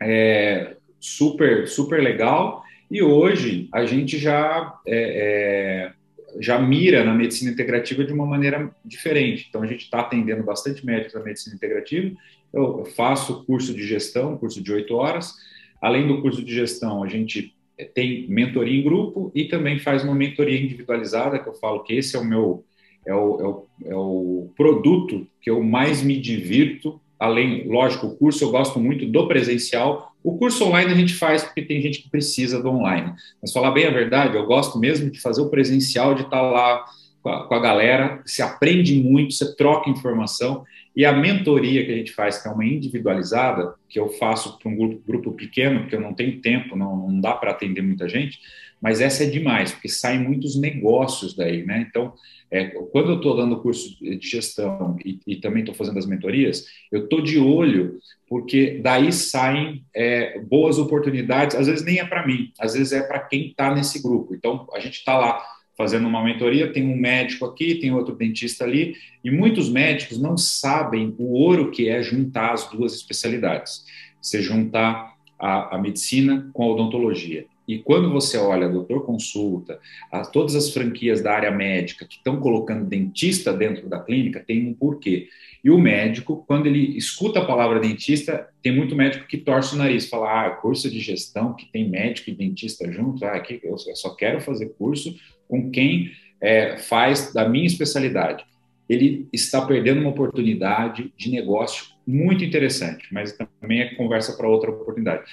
[0.00, 7.52] é, super, super legal, e hoje a gente já, é, é, já mira na medicina
[7.52, 9.46] integrativa de uma maneira diferente.
[9.48, 12.14] Então a gente está atendendo bastante médicos da medicina integrativa.
[12.52, 15.34] Eu faço curso de gestão, curso de oito horas.
[15.80, 17.54] Além do curso de gestão, a gente
[17.94, 22.16] tem mentoria em grupo e também faz uma mentoria individualizada, que eu falo que esse
[22.16, 22.64] é o meu
[23.04, 28.16] é o, é o, é o produto que eu mais me divirto além, lógico, o
[28.16, 30.12] curso eu gosto muito do presencial.
[30.24, 33.12] O curso online a gente faz porque tem gente que precisa do online.
[33.40, 36.84] Mas falar bem a verdade, eu gosto mesmo de fazer o presencial, de estar lá
[37.22, 40.64] com a, com a galera, se aprende muito, você troca informação.
[40.94, 44.70] E a mentoria que a gente faz, que é uma individualizada, que eu faço para
[44.70, 48.08] um grupo, grupo, pequeno, porque eu não tenho tempo, não, não dá para atender muita
[48.08, 48.38] gente,
[48.80, 51.86] mas essa é demais, porque saem muitos negócios daí, né?
[51.88, 52.12] Então,
[52.50, 56.66] é, quando eu estou dando curso de gestão e, e também estou fazendo as mentorias,
[56.90, 62.26] eu estou de olho, porque daí saem é, boas oportunidades, às vezes nem é para
[62.26, 64.34] mim, às vezes é para quem está nesse grupo.
[64.34, 65.42] Então, a gente está lá
[65.76, 70.36] fazendo uma mentoria, tem um médico aqui, tem outro dentista ali, e muitos médicos não
[70.36, 73.84] sabem o ouro que é juntar as duas especialidades.
[74.20, 77.46] Você juntar a, a medicina com a odontologia.
[77.66, 79.78] E quando você olha doutor consulta,
[80.10, 84.68] a, todas as franquias da área médica que estão colocando dentista dentro da clínica, tem
[84.68, 85.28] um porquê.
[85.64, 89.78] E o médico, quando ele escuta a palavra dentista, tem muito médico que torce o
[89.78, 93.78] nariz, fala, ah, curso de gestão que tem médico e dentista junto, ah, aqui eu
[93.78, 95.14] só quero fazer curso
[95.52, 96.10] com quem
[96.40, 98.42] é, faz da minha especialidade.
[98.88, 104.70] Ele está perdendo uma oportunidade de negócio muito interessante, mas também é conversa para outra
[104.70, 105.24] oportunidade.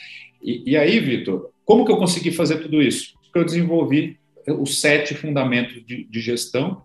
[0.44, 3.14] E, e aí, Vitor, como que eu consegui fazer tudo isso?
[3.24, 6.82] Porque eu desenvolvi os sete fundamentos de, de gestão,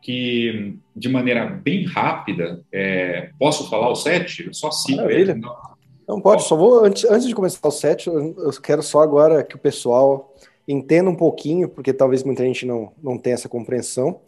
[0.00, 4.48] que de maneira bem rápida, é, posso falar os sete?
[4.52, 5.02] só cinco.
[5.02, 5.34] Maravilha.
[5.34, 5.56] Não,
[6.06, 9.56] não pode, só vou, antes, antes de começar o sete, eu quero só agora que
[9.56, 10.32] o pessoal
[10.66, 14.20] entenda um pouquinho, porque talvez muita gente não, não tenha essa compreensão,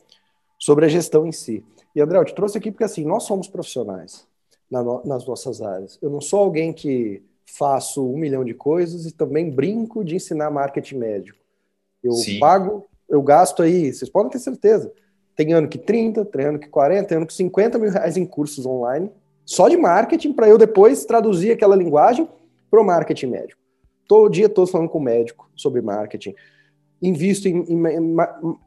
[0.58, 1.64] sobre a gestão em si.
[1.94, 4.26] E André, eu te trouxe aqui porque assim, nós somos profissionais
[4.70, 5.98] na no, nas nossas áreas.
[6.02, 10.50] Eu não sou alguém que faço um milhão de coisas e também brinco de ensinar
[10.50, 11.38] marketing médico.
[12.02, 12.38] Eu Sim.
[12.38, 14.92] pago, eu gasto aí, vocês podem ter certeza.
[15.34, 18.26] Tem ano que 30, tem ano que 40, tem ano que 50 mil reais em
[18.26, 19.10] cursos online,
[19.44, 22.28] só de marketing, para eu depois traduzir aquela linguagem
[22.70, 23.60] para o marketing médico.
[24.08, 26.34] Todo dia estou falando com o médico sobre marketing.
[27.00, 28.16] Invisto em, em, em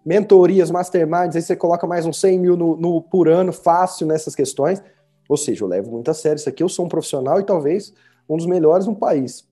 [0.06, 4.36] mentorias, masterminds, aí você coloca mais uns 100 mil no, no, por ano, fácil nessas
[4.36, 4.82] questões.
[5.27, 6.62] Ou seja, eu levo muito a sério isso aqui.
[6.62, 7.93] Eu sou um profissional e talvez
[8.30, 9.45] um dos melhores no país.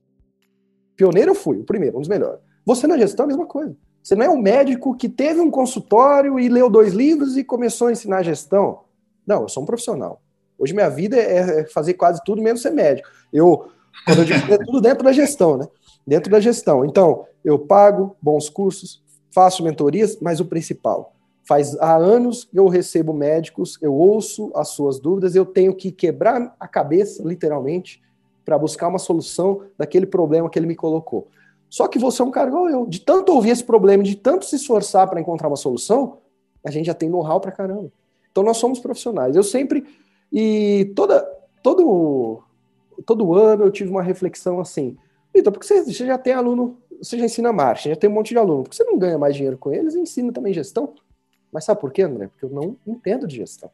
[0.96, 2.40] Pioneiro eu fui, o primeiro, um dos melhores.
[2.66, 3.76] Você na gestão é a mesma coisa.
[4.04, 7.88] Você não é um médico que teve um consultório e leu dois livros e começou
[7.88, 8.82] a ensinar gestão.
[9.26, 10.22] Não, eu sou um profissional.
[10.58, 13.08] Hoje minha vida é, é fazer quase tudo menos ser médico.
[13.32, 13.70] Eu,
[14.06, 15.68] quando eu digo, é tudo dentro da gestão, né?
[16.10, 16.84] Dentro da gestão.
[16.84, 21.14] Então, eu pago bons cursos, faço mentorias, mas o principal,
[21.50, 26.56] Faz há anos eu recebo médicos, eu ouço as suas dúvidas, eu tenho que quebrar
[26.60, 28.04] a cabeça, literalmente,
[28.46, 31.28] para buscar uma solução daquele problema que ele me colocou.
[31.68, 32.86] Só que você é um cara igual eu.
[32.86, 36.20] De tanto ouvir esse problema, de tanto se esforçar para encontrar uma solução,
[36.64, 37.92] a gente já tem know-how para caramba.
[38.32, 39.36] Então nós somos profissionais.
[39.36, 39.84] Eu sempre
[40.32, 41.28] e toda
[41.64, 42.44] todo
[43.08, 44.96] todo ano eu tive uma reflexão assim,
[45.34, 48.30] Vitor, porque você, você já tem aluno, você já ensina marcha, já tem um monte
[48.30, 50.94] de aluno, porque você não ganha mais dinheiro com eles e ensina também gestão?
[51.52, 52.28] Mas sabe por quê, André?
[52.28, 53.70] Porque eu não entendo de gestão.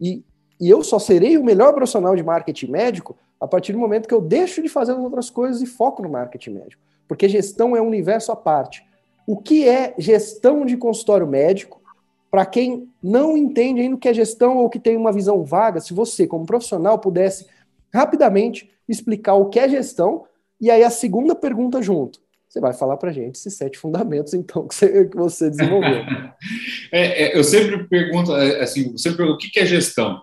[0.00, 0.22] E,
[0.60, 4.14] e eu só serei o melhor profissional de marketing médico a partir do momento que
[4.14, 6.82] eu deixo de fazer as outras coisas e foco no marketing médico.
[7.06, 8.86] Porque gestão é um universo à parte.
[9.26, 11.82] O que é gestão de consultório médico?
[12.30, 15.80] Para quem não entende ainda o que é gestão ou que tem uma visão vaga,
[15.80, 17.46] se você, como profissional, pudesse
[17.92, 20.24] rapidamente explicar o que é gestão,
[20.64, 22.18] e aí a segunda pergunta junto.
[22.48, 26.04] Você vai falar para gente esses sete fundamentos, então, que você, que você desenvolveu.
[26.90, 30.22] é, é, eu sempre pergunto, é, assim, sempre pergunto, o que é gestão?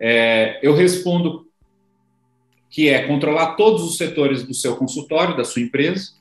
[0.00, 1.46] É, eu respondo
[2.70, 6.12] que é controlar todos os setores do seu consultório, da sua empresa,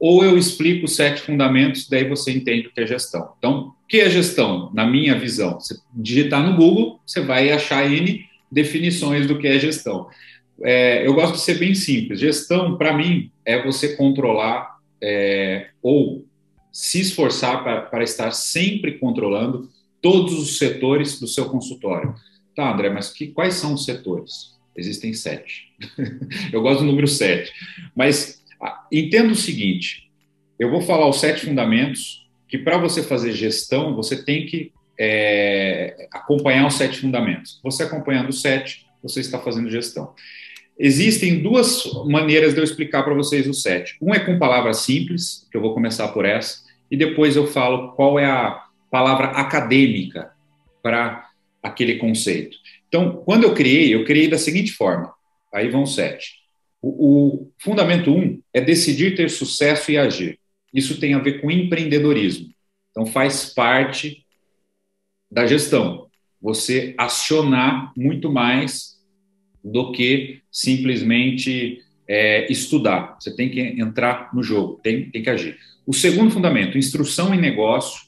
[0.00, 3.34] ou eu explico os sete fundamentos, daí você entende o que é gestão.
[3.38, 5.60] Então, o que é gestão, na minha visão?
[5.60, 10.08] Você digitar no Google, você vai achar N definições do que é gestão.
[10.62, 12.20] É, eu gosto de ser bem simples.
[12.20, 16.24] Gestão, para mim, é você controlar é, ou
[16.72, 22.14] se esforçar para estar sempre controlando todos os setores do seu consultório.
[22.54, 24.54] Tá, André, mas que, quais são os setores?
[24.76, 25.72] Existem sete.
[26.52, 27.52] eu gosto do número sete.
[27.94, 28.42] Mas
[28.92, 30.10] entenda o seguinte:
[30.58, 36.08] eu vou falar os sete fundamentos que, para você fazer gestão, você tem que é,
[36.12, 37.60] acompanhar os sete fundamentos.
[37.62, 40.14] Você acompanhando os sete, você está fazendo gestão.
[40.78, 43.96] Existem duas maneiras de eu explicar para vocês os sete.
[44.00, 47.92] Um é com palavras simples, que eu vou começar por essa, e depois eu falo
[47.92, 50.30] qual é a palavra acadêmica
[50.82, 51.28] para
[51.62, 52.58] aquele conceito.
[52.88, 55.12] Então, quando eu criei, eu criei da seguinte forma:
[55.52, 56.34] aí vão sete.
[56.80, 60.38] O, o fundamento um é decidir ter sucesso e agir.
[60.72, 62.48] Isso tem a ver com empreendedorismo.
[62.90, 64.24] Então, faz parte
[65.30, 66.06] da gestão.
[66.40, 68.95] Você acionar muito mais
[69.70, 73.16] do que simplesmente é, estudar.
[73.20, 75.58] Você tem que entrar no jogo, tem, tem que agir.
[75.86, 78.06] O segundo fundamento, instrução em negócio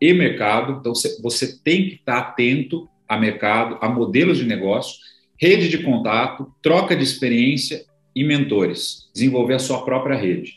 [0.00, 0.78] e mercado.
[0.80, 4.98] Então, você tem que estar atento a mercado, a modelos de negócio,
[5.38, 10.56] rede de contato, troca de experiência e mentores, desenvolver a sua própria rede.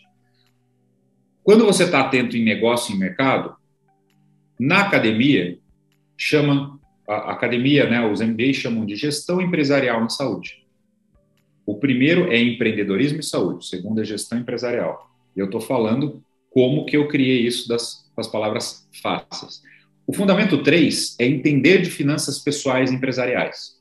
[1.44, 3.56] Quando você está atento em negócio e mercado,
[4.60, 5.58] na academia,
[6.18, 6.75] chama,
[7.08, 10.64] a academia, né, os MBAs chamam de gestão empresarial na saúde.
[11.66, 15.10] O primeiro é empreendedorismo e saúde, o segundo é gestão empresarial.
[15.36, 19.62] E eu estou falando como que eu criei isso das, das palavras fáceis.
[20.08, 23.76] O fundamento 3 é entender de finanças pessoais e empresariais.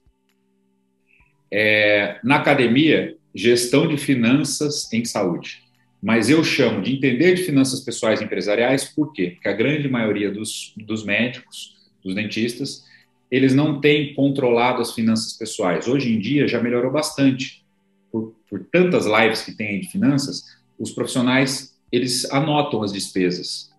[1.52, 5.62] É, na academia, gestão de finanças em saúde.
[6.02, 9.32] Mas eu chamo de entender de finanças pessoais e empresariais, por quê?
[9.34, 12.84] Porque a grande maioria dos, dos médicos, dos dentistas,
[13.35, 15.88] eles não têm controlado as finanças pessoais.
[15.88, 17.64] Hoje em dia já melhorou bastante.
[18.12, 20.44] Por, por tantas lives que tem de finanças,
[20.79, 23.73] os profissionais, eles anotam as despesas.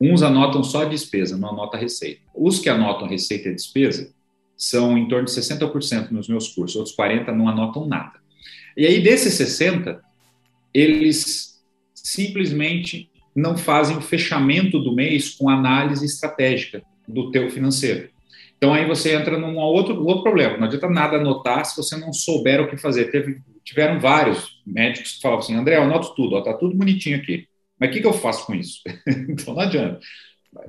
[0.00, 2.22] Uns anotam só a despesa, não anotam a receita.
[2.34, 4.14] Os que anotam a receita e a despesa
[4.56, 8.18] são em torno de 60% nos meus cursos, outros 40% não anotam nada.
[8.74, 10.02] E aí, desses 60,
[10.72, 11.62] eles
[11.94, 18.15] simplesmente não fazem o fechamento do mês com análise estratégica do teu financeiro.
[18.56, 20.56] Então aí você entra num outro, outro problema.
[20.56, 23.10] Não adianta nada anotar se você não souber o que fazer.
[23.10, 27.46] Teve, tiveram vários médicos que falavam assim, André, eu anoto tudo, está tudo bonitinho aqui.
[27.78, 28.80] Mas o que, que eu faço com isso?
[29.28, 30.00] então não adianta.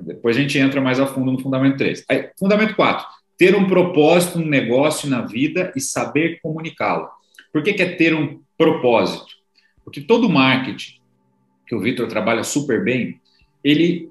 [0.00, 2.04] Depois a gente entra mais a fundo no fundamento 3.
[2.10, 3.06] Aí, fundamento 4,
[3.38, 7.08] ter um propósito no negócio e na vida e saber comunicá-lo.
[7.52, 9.26] Por que, que é ter um propósito?
[9.82, 11.00] Porque todo marketing,
[11.66, 13.18] que o Vitor trabalha super bem,
[13.64, 14.10] ele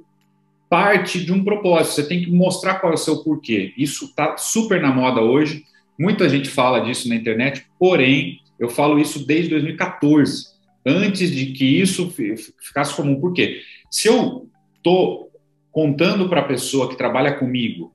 [0.69, 1.95] parte de um propósito.
[1.95, 3.73] Você tem que mostrar qual é o seu porquê.
[3.77, 5.63] Isso está super na moda hoje.
[5.99, 10.45] Muita gente fala disso na internet, porém, eu falo isso desde 2014,
[10.85, 12.13] antes de que isso
[12.59, 13.19] ficasse comum.
[13.19, 13.61] Por quê?
[13.89, 15.31] Se eu estou
[15.71, 17.93] contando para a pessoa que trabalha comigo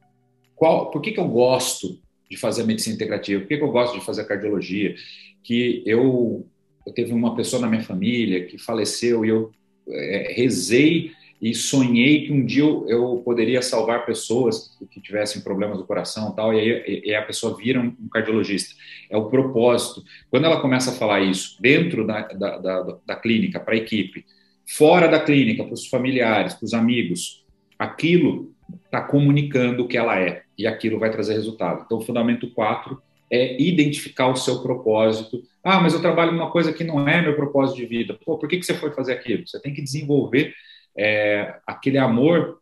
[0.55, 1.99] qual, por que, que eu gosto
[2.31, 4.95] de fazer medicina integrativa, por que, que eu gosto de fazer cardiologia,
[5.43, 6.47] que eu,
[6.87, 9.51] eu teve uma pessoa na minha família que faleceu e eu
[9.89, 11.11] é, rezei
[11.43, 16.37] e sonhei que um dia eu, poderia salvar pessoas que tivessem problemas do coração e
[16.37, 18.77] tal, e aí e a pessoa vira um, um, cardiologista.
[19.11, 20.05] É o propósito.
[20.31, 24.25] Quando ela começa a falar isso dentro da, da, da, da clínica, para a equipe,
[24.65, 27.45] fora da clínica, para os familiares, para os amigos,
[27.77, 31.83] aquilo está comunicando o que ela é, e aquilo vai trazer resultado.
[31.85, 35.43] Então, o fundamento 4 é identificar o seu propósito.
[35.65, 38.17] Ah, mas eu trabalho numa coisa que não é meu propósito de vida.
[38.25, 39.45] Pô, por que, que você foi fazer aquilo?
[39.45, 40.55] Você tem que desenvolver
[40.97, 42.59] é, aquele amor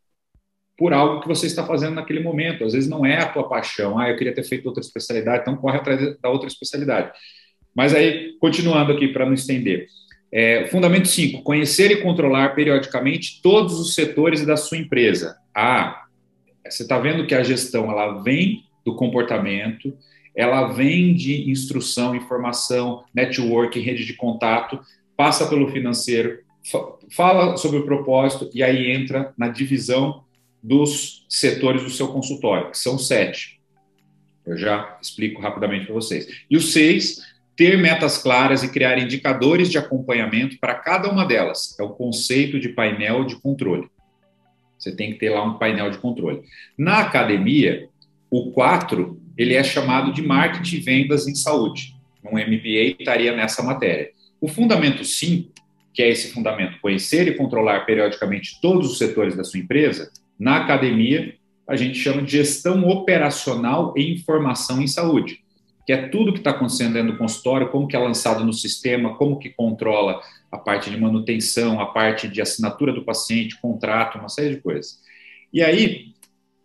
[0.76, 2.64] por algo que você está fazendo naquele momento.
[2.64, 3.98] Às vezes não é a tua paixão.
[3.98, 7.12] Ah, eu queria ter feito outra especialidade, então corre atrás da outra especialidade.
[7.74, 9.86] Mas aí, continuando aqui para não estender.
[10.32, 15.36] É, fundamento 5, conhecer e controlar periodicamente todos os setores da sua empresa.
[15.54, 16.04] Ah,
[16.66, 19.92] você está vendo que a gestão ela vem do comportamento,
[20.34, 24.80] ela vem de instrução, informação, network, rede de contato,
[25.16, 26.38] passa pelo financeiro,
[27.10, 30.24] fala sobre o propósito e aí entra na divisão
[30.62, 33.60] dos setores do seu consultório, que são sete.
[34.46, 36.26] Eu já explico rapidamente para vocês.
[36.50, 37.20] E o seis,
[37.56, 41.78] ter metas claras e criar indicadores de acompanhamento para cada uma delas.
[41.78, 43.88] É o conceito de painel de controle.
[44.78, 46.42] Você tem que ter lá um painel de controle.
[46.76, 47.88] Na academia,
[48.30, 51.94] o 4, ele é chamado de marketing e vendas em saúde.
[52.24, 54.10] Um MBA estaria nessa matéria.
[54.40, 55.52] O fundamento 5,
[55.92, 60.58] que é esse fundamento, conhecer e controlar periodicamente todos os setores da sua empresa, na
[60.58, 61.34] academia,
[61.68, 65.40] a gente chama de gestão operacional e informação em saúde,
[65.86, 69.16] que é tudo que está acontecendo dentro do consultório, como que é lançado no sistema,
[69.16, 70.20] como que controla
[70.50, 74.98] a parte de manutenção, a parte de assinatura do paciente, contrato, uma série de coisas.
[75.52, 76.12] E aí,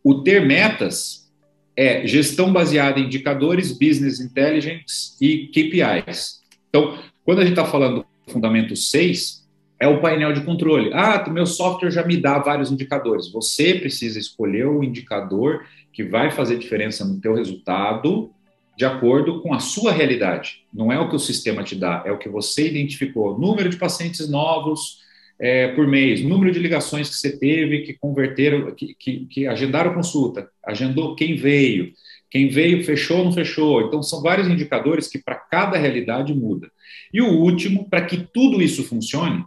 [0.03, 1.31] o ter metas
[1.75, 6.41] é gestão baseada em indicadores, business intelligence e KPIs.
[6.69, 9.45] Então, quando a gente está falando do fundamento 6,
[9.79, 10.91] é o painel de controle.
[10.93, 13.31] Ah, meu software já me dá vários indicadores.
[13.31, 18.31] Você precisa escolher o indicador que vai fazer diferença no teu resultado
[18.77, 20.63] de acordo com a sua realidade.
[20.73, 23.39] Não é o que o sistema te dá, é o que você identificou.
[23.39, 24.99] Número de pacientes novos
[25.39, 29.93] é, por mês, número de ligações que você teve que converteram, que, que, que agendaram
[29.93, 31.91] consulta, agendou quem veio,
[32.35, 33.83] quem veio fechou ou não fechou.
[33.83, 36.69] Então, são vários indicadores que para cada realidade muda.
[37.13, 39.41] E o último, para que tudo isso funcione,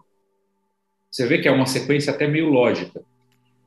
[1.11, 3.03] você vê que é uma sequência até meio lógica.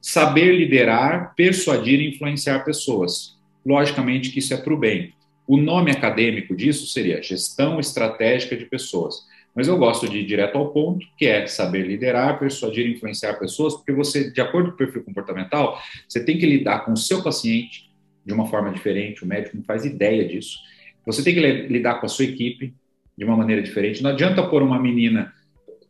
[0.01, 3.37] Saber liderar, persuadir e influenciar pessoas.
[3.63, 5.13] Logicamente que isso é para o bem.
[5.45, 9.27] O nome acadêmico disso seria Gestão Estratégica de Pessoas.
[9.53, 13.35] Mas eu gosto de ir direto ao ponto, que é saber liderar, persuadir e influenciar
[13.35, 16.97] pessoas, porque você, de acordo com o perfil comportamental, você tem que lidar com o
[16.97, 17.90] seu paciente
[18.25, 20.59] de uma forma diferente, o médico não faz ideia disso.
[21.05, 22.73] Você tem que lidar com a sua equipe
[23.17, 24.03] de uma maneira diferente.
[24.03, 25.33] Não adianta pôr uma menina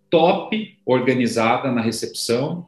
[0.10, 2.68] top, organizada na recepção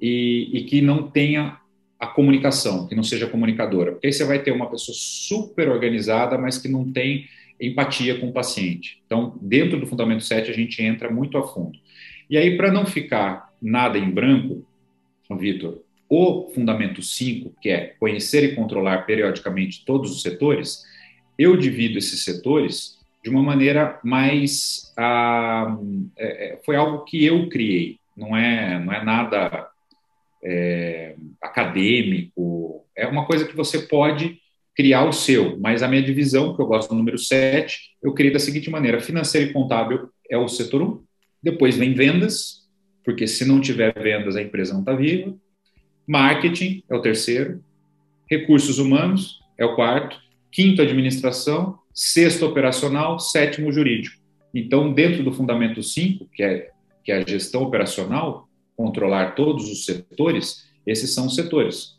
[0.00, 1.58] e, e, que não tenha
[1.98, 3.92] a comunicação, que não seja comunicadora.
[3.92, 7.26] Porque aí você vai ter uma pessoa super organizada, mas que não tem
[7.60, 9.02] empatia com o paciente.
[9.04, 11.78] Então, dentro do Fundamento 7, a gente entra muito a fundo.
[12.30, 14.64] E aí, para não ficar nada em branco,
[15.30, 20.82] Vitor, o Fundamento 5, que é conhecer e controlar periodicamente todos os setores,
[21.38, 25.76] eu divido esses setores de uma maneira mais ah,
[26.16, 29.68] é, é, foi algo que eu criei não é não é nada
[30.42, 34.38] é, acadêmico é uma coisa que você pode
[34.74, 38.32] criar o seu mas a minha divisão que eu gosto do número 7 eu criei
[38.32, 41.02] da seguinte maneira financeiro e contábil é o setor 1
[41.42, 42.68] depois vem vendas
[43.04, 45.34] porque se não tiver vendas a empresa não está viva
[46.08, 47.62] marketing é o terceiro.
[48.28, 50.18] Recursos humanos é o quarto.
[50.50, 51.78] Quinto administração.
[51.92, 54.16] Sexto operacional, sétimo jurídico.
[54.54, 56.70] Então, dentro do fundamento 5, que é,
[57.04, 61.98] que é a gestão operacional, controlar todos os setores, esses são os setores.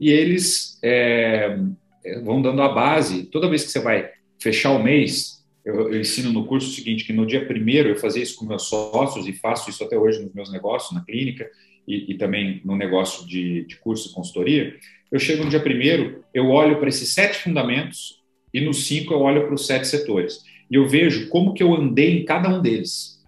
[0.00, 1.58] E eles é,
[2.04, 6.00] é, vão dando a base, toda vez que você vai fechar o mês, eu, eu
[6.00, 9.26] ensino no curso o seguinte, que no dia primeiro eu fazia isso com meus sócios
[9.26, 11.48] e faço isso até hoje nos meus negócios, na clínica,
[11.86, 14.74] e, e também no negócio de, de curso e consultoria,
[15.10, 18.22] eu chego no dia primeiro, eu olho para esses sete fundamentos,
[18.52, 20.42] e no 5 eu olho para os sete setores.
[20.70, 23.22] E eu vejo como que eu andei em cada um deles.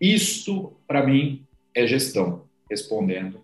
[0.00, 1.44] Isto, para mim,
[1.74, 3.40] é gestão, respondendo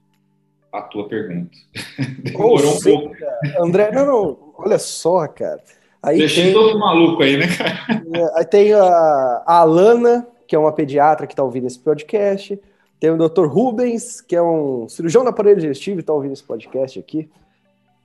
[0.72, 1.56] a tua pergunta.
[2.22, 3.16] Demorou um pouco.
[3.60, 5.62] André, não, não, olha só, cara.
[6.02, 8.02] Aí Deixei tem, todo maluco aí, né, cara?
[8.14, 8.82] É, aí tem a,
[9.46, 12.58] a Alana, que é uma pediatra que está ouvindo esse podcast.
[13.00, 13.46] Tem o Dr.
[13.46, 17.30] Rubens, que é um cirurgião do aparelho digestivo e está ouvindo esse podcast aqui.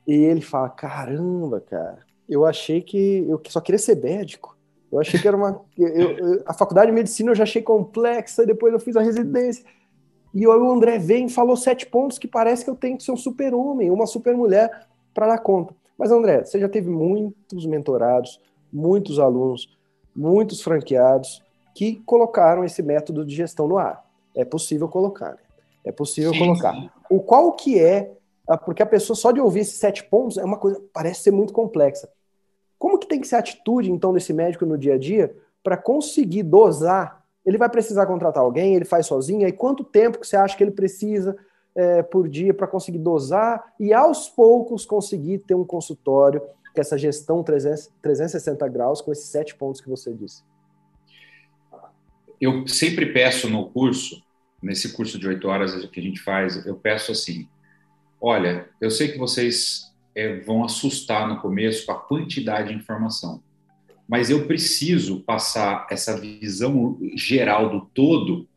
[0.08, 4.56] E ele fala: caramba, cara, eu achei que eu só queria ser médico.
[4.90, 5.62] Eu achei que era uma.
[5.78, 9.66] Eu, a faculdade de medicina eu já achei complexa, depois eu fiz a residência.
[10.34, 13.12] E o André vem e falou sete pontos que parece que eu tenho que ser
[13.12, 15.74] um super-homem, uma super-mulher para dar conta.
[15.98, 18.40] Mas, André, você já teve muitos mentorados,
[18.72, 19.78] muitos alunos,
[20.16, 21.42] muitos franqueados
[21.74, 24.05] que colocaram esse método de gestão no ar.
[24.36, 25.38] É possível colocar?
[25.84, 26.74] É possível sim, colocar.
[26.74, 26.90] Sim.
[27.10, 28.12] O qual que é
[28.64, 31.52] porque a pessoa só de ouvir esses sete pontos é uma coisa, parece ser muito
[31.52, 32.08] complexa.
[32.78, 35.78] Como que tem que ser a atitude, então, desse médico no dia a dia para
[35.78, 37.24] conseguir dosar?
[37.44, 40.64] Ele vai precisar contratar alguém, ele faz sozinho, e quanto tempo que você acha que
[40.64, 41.36] ele precisa
[41.74, 46.42] é, por dia para conseguir dosar e aos poucos conseguir ter um consultório
[46.74, 50.44] com essa gestão 300, 360 graus com esses sete pontos que você disse?
[52.40, 54.22] Eu sempre peço no curso,
[54.66, 57.48] nesse curso de oito horas que a gente faz, eu peço assim:
[58.20, 63.44] olha, eu sei que vocês é, vão assustar no começo com a quantidade de informação,
[64.08, 68.48] mas eu preciso passar essa visão geral do todo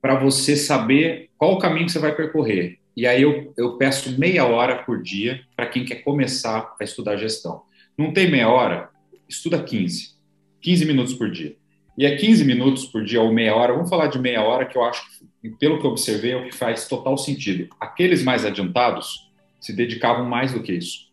[0.00, 2.78] para você saber qual o caminho que você vai percorrer.
[2.96, 7.16] E aí eu, eu peço meia hora por dia para quem quer começar a estudar
[7.18, 7.62] gestão.
[7.96, 8.88] Não tem meia hora?
[9.28, 10.14] Estuda 15.
[10.62, 11.56] 15 minutos por dia.
[11.96, 13.72] E é 15 minutos por dia ou meia hora.
[13.72, 15.06] Vamos falar de meia hora, que eu acho
[15.42, 17.68] que, pelo que eu observei, é o que faz total sentido.
[17.80, 19.30] Aqueles mais adiantados
[19.60, 21.10] se dedicavam mais do que isso.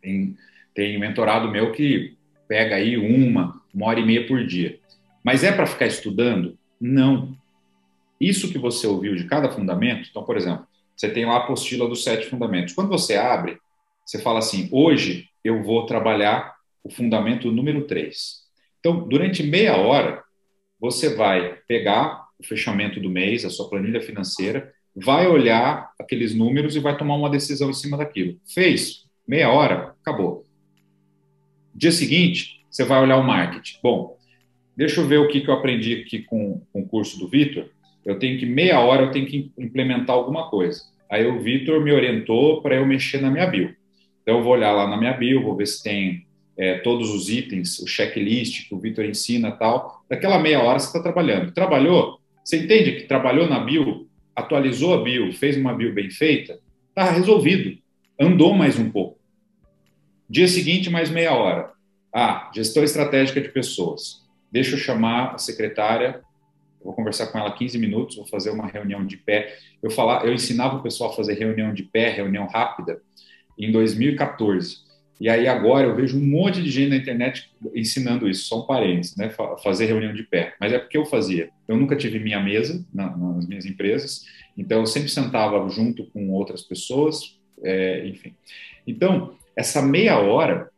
[0.00, 0.36] Tem,
[0.74, 4.78] tem mentorado meu que pega aí uma, uma hora e meia por dia.
[5.22, 6.56] Mas é para ficar estudando?
[6.80, 7.36] Não.
[8.20, 11.88] Isso que você ouviu de cada fundamento, então, por exemplo, você tem lá a apostila
[11.88, 12.72] dos sete fundamentos.
[12.72, 13.58] Quando você abre,
[14.04, 18.43] você fala assim: hoje eu vou trabalhar o fundamento número 3.
[18.84, 20.22] Então, durante meia hora,
[20.78, 26.76] você vai pegar o fechamento do mês, a sua planilha financeira, vai olhar aqueles números
[26.76, 28.38] e vai tomar uma decisão em cima daquilo.
[28.52, 30.44] Fez, meia hora, acabou.
[31.74, 33.78] Dia seguinte, você vai olhar o marketing.
[33.82, 34.18] Bom,
[34.76, 37.70] deixa eu ver o que, eu aprendi aqui com, com o curso do Vitor
[38.04, 40.82] eu tenho que, meia hora, eu tenho que implementar alguma coisa.
[41.10, 43.74] Aí o Vitor me orientou para eu mexer na minha bio.
[44.22, 46.26] Então, eu vou olhar lá na minha bio, vou ver se tem
[46.56, 50.04] é, todos os itens, o checklist que o Vitor ensina tal.
[50.08, 51.52] Daquela meia hora você está trabalhando.
[51.52, 52.20] Trabalhou?
[52.44, 56.58] Você entende que trabalhou na bio, atualizou a bio, fez uma bio bem feita?
[56.88, 57.78] Está resolvido.
[58.20, 59.18] Andou mais um pouco.
[60.28, 61.72] Dia seguinte, mais meia hora.
[62.14, 64.22] Ah, gestão estratégica de pessoas.
[64.52, 66.22] Deixa eu chamar a secretária
[66.84, 69.56] vou conversar com ela 15 minutos, vou fazer uma reunião de pé.
[69.82, 73.00] Eu falar, eu ensinava o pessoal a fazer reunião de pé, reunião rápida,
[73.58, 74.83] em 2014.
[75.20, 78.66] E aí agora eu vejo um monte de gente na internet ensinando isso, só um
[78.66, 79.30] parênteses, né?
[79.62, 80.54] Fazer reunião de pé.
[80.60, 81.50] Mas é porque eu fazia.
[81.68, 84.24] Eu nunca tive minha mesa na, nas minhas empresas,
[84.56, 88.34] então eu sempre sentava junto com outras pessoas, é, enfim.
[88.86, 90.68] Então, essa meia hora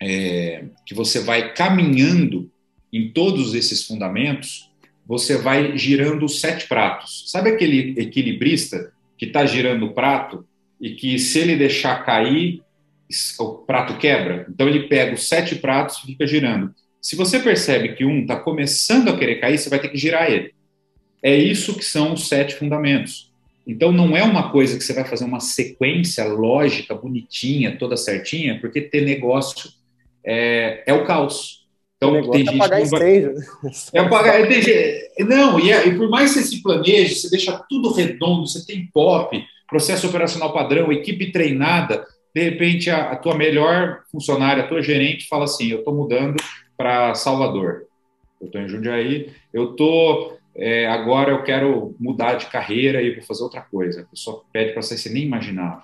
[0.00, 2.50] é, que você vai caminhando
[2.92, 4.70] em todos esses fundamentos,
[5.06, 7.24] você vai girando os sete pratos.
[7.26, 10.46] Sabe aquele equilibrista que está girando o prato
[10.80, 12.62] e que se ele deixar cair,
[13.38, 14.46] o prato quebra?
[14.48, 16.74] Então ele pega os sete pratos e fica girando.
[17.00, 20.30] Se você percebe que um está começando a querer cair, você vai ter que girar
[20.30, 20.54] ele.
[21.22, 23.32] É isso que são os sete fundamentos.
[23.66, 28.58] Então não é uma coisa que você vai fazer uma sequência lógica, bonitinha, toda certinha,
[28.60, 29.70] porque ter negócio
[30.24, 31.64] é, é o caos.
[31.96, 33.30] Então, tem é gente pagar stage.
[33.92, 37.64] É pagar, tem, não, e, é, e por mais que você se planeje, você deixa
[37.68, 43.36] tudo redondo, você tem POP, processo operacional padrão, equipe treinada, de repente a, a tua
[43.36, 46.36] melhor funcionária, a tua gerente fala assim, eu estou mudando
[46.76, 47.84] para Salvador,
[48.40, 53.24] eu estou em Jundiaí, eu estou é, agora eu quero mudar de carreira e vou
[53.24, 54.02] fazer outra coisa.
[54.02, 55.82] A pessoa pede para sair, você nem imaginava.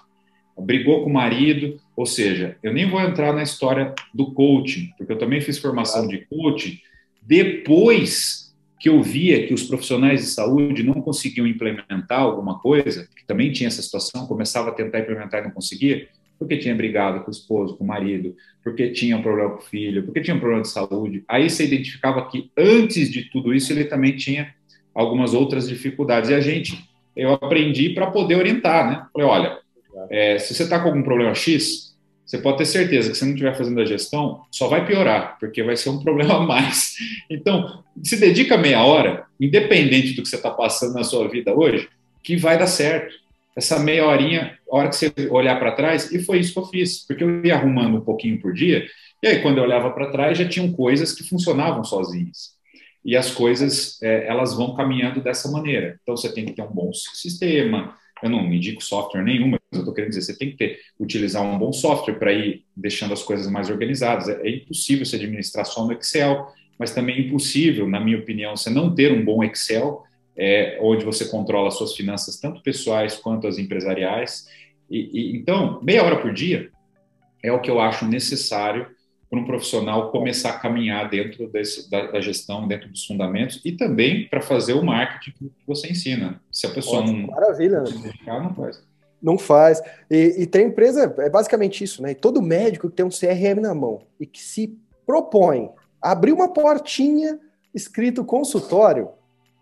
[0.56, 5.12] Brigou com o marido, ou seja, eu nem vou entrar na história do coaching, porque
[5.12, 6.78] eu também fiz formação de coaching
[7.22, 13.26] depois que eu via que os profissionais de saúde não conseguiam implementar alguma coisa, que
[13.26, 16.08] também tinha essa situação, começava a tentar implementar e não conseguia,
[16.40, 18.34] porque tinha brigado com o esposo, com o marido,
[18.64, 21.22] porque tinha um problema com o filho, porque tinha um problema de saúde.
[21.28, 24.54] Aí você identificava que antes de tudo isso ele também tinha
[24.94, 26.30] algumas outras dificuldades.
[26.30, 26.82] E a gente,
[27.14, 29.06] eu aprendi para poder orientar, né?
[29.12, 29.58] Falei, olha,
[30.08, 33.32] é, se você está com algum problema X, você pode ter certeza que se não
[33.32, 36.94] estiver fazendo a gestão, só vai piorar, porque vai ser um problema a mais.
[37.28, 41.86] Então, se dedica meia hora, independente do que você está passando na sua vida hoje,
[42.22, 43.14] que vai dar certo.
[43.56, 46.66] Essa meia horinha, a hora que você olhar para trás, e foi isso que eu
[46.66, 48.86] fiz, porque eu ia arrumando um pouquinho por dia,
[49.22, 52.58] e aí quando eu olhava para trás já tinham coisas que funcionavam sozinhas.
[53.04, 55.98] E as coisas, é, elas vão caminhando dessa maneira.
[56.02, 59.78] Então, você tem que ter um bom sistema, eu não indico software nenhum, mas eu
[59.78, 63.22] estou querendo dizer, você tem que ter, utilizar um bom software para ir deixando as
[63.22, 64.28] coisas mais organizadas.
[64.28, 66.46] É, é impossível se administrar só no Excel,
[66.78, 70.02] mas também é impossível, na minha opinião, você não ter um bom Excel,
[70.42, 74.48] é, onde você controla suas finanças, tanto pessoais quanto as empresariais.
[74.88, 76.70] E, e, então, meia hora por dia
[77.44, 78.86] é o que eu acho necessário
[79.28, 83.72] para um profissional começar a caminhar dentro desse, da, da, gestão, dentro dos fundamentos e
[83.72, 86.40] também para fazer o marketing que você ensina.
[86.50, 87.84] Se a pessoa Ótimo, não, maravilha.
[87.84, 88.82] se dedicar, não faz.
[89.22, 89.82] Não faz.
[90.10, 92.12] E, e, tem empresa, é basicamente isso, né?
[92.12, 94.74] E todo médico que tem um CRM na mão e que se
[95.04, 95.68] propõe
[96.02, 97.38] a abrir uma portinha
[97.74, 99.10] escrito consultório,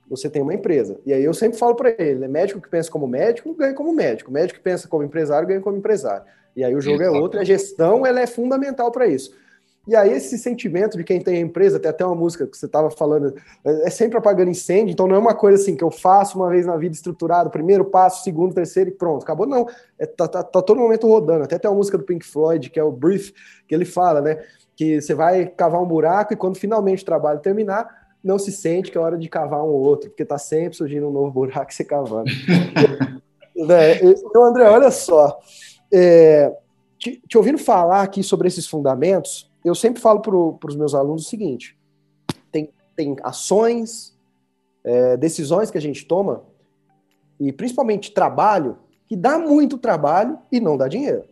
[0.09, 0.99] você tem uma empresa.
[1.05, 2.29] E aí eu sempre falo para ele, né?
[2.29, 4.31] médico que pensa como médico, ganha como médico.
[4.31, 6.25] Médico que pensa como empresário, ganha como empresário.
[6.57, 9.33] E aí o jogo é outro, a gestão ela é fundamental para isso.
[9.89, 12.67] E aí esse sentimento de quem tem a empresa, tem até uma música que você
[12.67, 13.35] estava falando,
[13.65, 16.51] é, é sempre apagando incêndio, então não é uma coisa assim que eu faço uma
[16.51, 19.67] vez na vida estruturado, primeiro passo, segundo, terceiro e pronto, acabou não.
[19.99, 21.45] É, tá, tá, tá todo momento rodando.
[21.45, 23.33] Até tem uma música do Pink Floyd, que é o Brief,
[23.67, 24.45] que ele fala, né,
[24.77, 28.91] que você vai cavar um buraco e quando finalmente o trabalho terminar, não se sente
[28.91, 31.85] que é hora de cavar um outro, porque tá sempre surgindo um novo buraco você
[31.85, 32.31] cavando.
[33.57, 34.01] né?
[34.03, 35.39] Então, André, olha só,
[35.93, 36.55] é,
[36.99, 41.27] te, te ouvindo falar aqui sobre esses fundamentos, eu sempre falo para os meus alunos
[41.27, 41.79] o seguinte:
[42.51, 44.17] tem, tem ações,
[44.85, 46.43] é, decisões que a gente toma,
[47.39, 51.25] e principalmente trabalho, que dá muito trabalho e não dá dinheiro.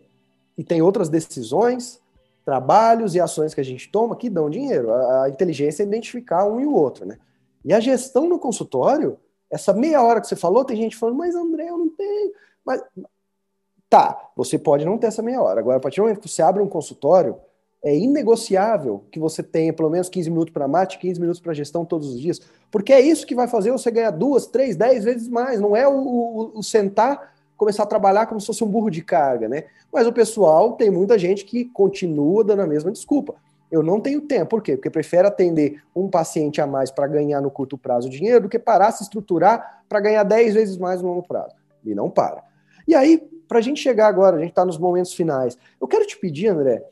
[0.57, 2.01] E tem outras decisões,
[2.47, 4.93] trabalhos e ações que a gente toma que dão dinheiro.
[4.93, 7.19] A, a inteligência é identificar um e o outro, né?
[7.65, 9.19] E a gestão no consultório,
[9.51, 12.33] essa meia hora que você falou, tem gente falando, mas André, eu não tenho.
[12.65, 12.81] Mas
[13.91, 15.59] tá, você pode não ter essa meia hora.
[15.59, 17.37] Agora, a partir do momento que você abre um consultório,
[17.83, 21.85] é inegociável que você tenha pelo menos 15 minutos para mate, 15 minutos para gestão
[21.85, 22.41] todos os dias,
[22.71, 25.61] porque é isso que vai fazer você ganhar duas, três, dez vezes mais.
[25.61, 29.03] Não é o, o, o sentar, começar a trabalhar como se fosse um burro de
[29.03, 29.65] carga, né?
[29.93, 33.35] Mas o pessoal tem muita gente que continua dando a mesma desculpa.
[33.71, 34.51] Eu não tenho tempo.
[34.51, 34.77] Por quê?
[34.77, 38.59] Porque prefere atender um paciente a mais para ganhar no curto prazo dinheiro do que
[38.59, 41.55] parar, se estruturar para ganhar 10 vezes mais no longo prazo.
[41.85, 42.45] E não para.
[42.87, 45.59] E aí, para a gente chegar agora, a gente está nos momentos finais.
[45.81, 46.85] Eu quero te pedir, André,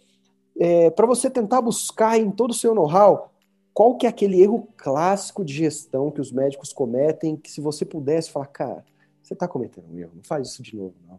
[0.59, 3.31] é, para você tentar buscar em todo o seu know-how
[3.75, 7.85] qual que é aquele erro clássico de gestão que os médicos cometem, que se você
[7.85, 8.85] pudesse falar, cara,
[9.25, 11.19] você está cometendo um erro, não faz isso de novo, não.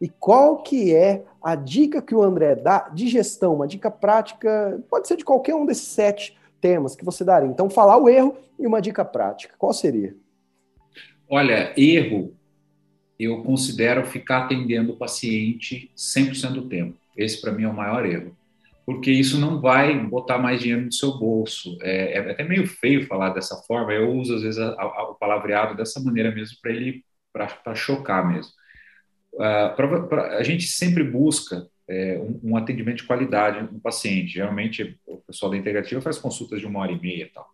[0.00, 4.82] E qual que é a dica que o André dá de gestão, uma dica prática,
[4.88, 7.48] pode ser de qualquer um desses sete temas que você daria.
[7.48, 9.54] Então, falar o erro e uma dica prática.
[9.58, 10.14] Qual seria?
[11.28, 12.32] Olha, erro,
[13.18, 16.96] eu considero ficar atendendo o paciente 100% do tempo.
[17.14, 18.34] Esse, para mim, é o maior erro
[18.90, 21.78] porque isso não vai botar mais dinheiro no seu bolso.
[21.80, 25.14] É, é até meio feio falar dessa forma, eu uso às vezes a, a, o
[25.14, 28.52] palavreado dessa maneira mesmo para ele para chocar mesmo.
[29.34, 34.34] Uh, pra, pra, a gente sempre busca é, um, um, atendimento de qualidade no paciente.
[34.34, 37.48] Geralmente o pessoal da integrativa faz consultas de uma hora e meia e tal.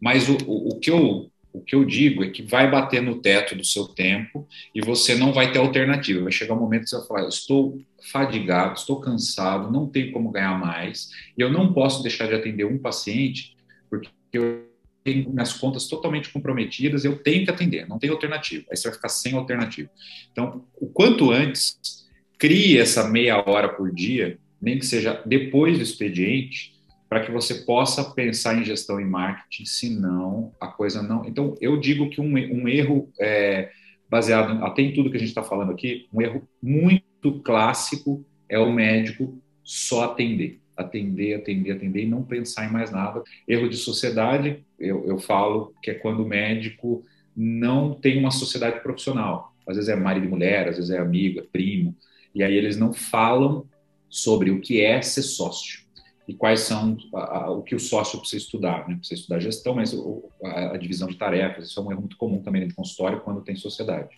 [0.00, 3.20] Mas o, o, o que eu o que eu digo é que vai bater no
[3.20, 6.22] teto do seu tempo e você não vai ter alternativa.
[6.22, 7.80] Vai chegar um momento que você vai falar: estou
[8.12, 12.64] fadigado, estou cansado, não tenho como ganhar mais, e eu não posso deixar de atender
[12.64, 13.56] um paciente
[13.88, 14.67] porque eu
[15.08, 18.66] tenho minhas contas totalmente comprometidas, eu tenho que atender, não tem alternativa.
[18.70, 19.88] Aí você vai ficar sem alternativa.
[20.30, 22.06] Então, o quanto antes,
[22.38, 26.76] crie essa meia hora por dia, nem que seja depois do expediente,
[27.08, 31.24] para que você possa pensar em gestão e marketing, senão a coisa não.
[31.24, 33.70] Então, eu digo que um, um erro é,
[34.10, 38.58] baseado até em tudo que a gente está falando aqui, um erro muito clássico é
[38.58, 40.60] o médico só atender.
[40.78, 43.22] Atender, atender, atender e não pensar em mais nada.
[43.46, 47.04] Erro de sociedade, eu, eu falo que é quando o médico
[47.36, 49.54] não tem uma sociedade profissional.
[49.66, 51.94] Às vezes é marido e mulher, às vezes é amigo, é primo,
[52.34, 53.66] e aí eles não falam
[54.08, 55.80] sobre o que é ser sócio
[56.28, 58.86] e quais são a, a, o que o sócio precisa estudar.
[58.86, 58.96] Né?
[58.96, 62.18] Precisa estudar gestão, mas o, a, a, divisão de tarefas, isso é um erro muito
[62.18, 64.14] comum também no consultório quando tem sociedade.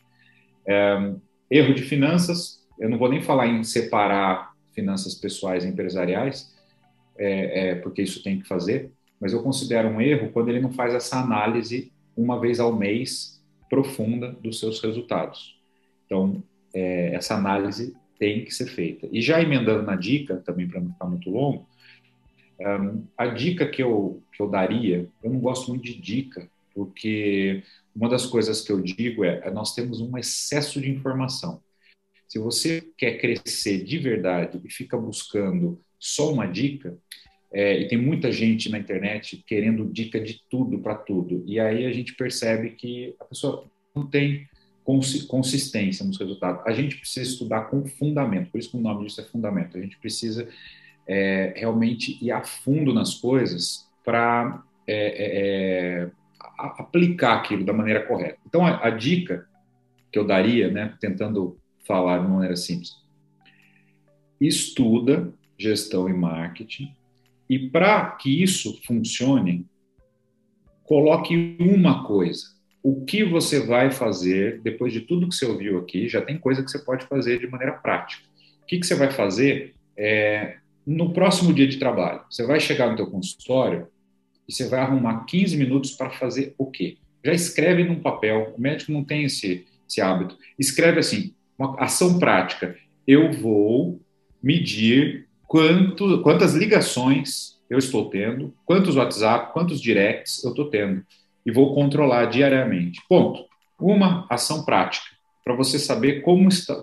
[0.67, 1.15] É,
[1.49, 6.50] erro de finanças, eu não vou nem falar em separar finanças pessoais e empresariais,
[7.21, 8.91] é, é, porque isso tem que fazer,
[9.21, 13.45] mas eu considero um erro quando ele não faz essa análise uma vez ao mês
[13.69, 15.61] profunda dos seus resultados.
[16.07, 16.43] Então,
[16.75, 19.07] é, essa análise tem que ser feita.
[19.13, 21.69] E já emendando na dica, também para não ficar muito longo,
[22.59, 27.63] um, a dica que eu, que eu daria, eu não gosto muito de dica, porque
[27.95, 31.63] uma das coisas que eu digo é, é nós temos um excesso de informação.
[32.29, 36.97] Se você quer crescer de verdade e fica buscando só uma dica,
[37.53, 41.85] é, e tem muita gente na internet querendo dica de tudo para tudo, e aí
[41.85, 44.49] a gente percebe que a pessoa não tem
[45.29, 46.63] consistência nos resultados.
[46.67, 49.77] A gente precisa estudar com fundamento, por isso que o nome disso é fundamento.
[49.77, 50.49] A gente precisa
[51.07, 56.11] é, realmente ir a fundo nas coisas para é, é, é
[56.59, 58.39] aplicar aquilo da maneira correta.
[58.47, 59.47] Então, a, a, dica
[60.11, 62.97] que eu daria, né, tentando falar de maneira simples,
[64.41, 66.95] estuda gestão e marketing
[67.49, 69.67] e para que isso funcione,
[70.85, 76.09] coloque uma coisa o que você vai fazer depois de tudo que você ouviu aqui.
[76.09, 78.23] Já tem coisa que você pode fazer de maneira prática.
[78.63, 80.57] O que, que você vai fazer é,
[80.87, 82.23] no próximo dia de trabalho?
[82.31, 83.89] Você vai chegar no teu consultório
[84.49, 86.97] e você vai arrumar 15 minutos para fazer o quê?
[87.25, 88.55] Já escreve num papel.
[88.57, 90.39] O médico não tem esse, esse hábito.
[90.59, 92.77] Escreve assim, uma ação prática.
[93.07, 94.01] Eu vou
[94.43, 101.05] medir quanto, quantas ligações eu estou tendo, quantos WhatsApp, quantos directs eu estou tendo
[101.45, 103.01] e vou controlar diariamente.
[103.09, 103.45] Ponto.
[103.77, 105.07] Uma ação prática
[105.45, 106.81] para você saber como está,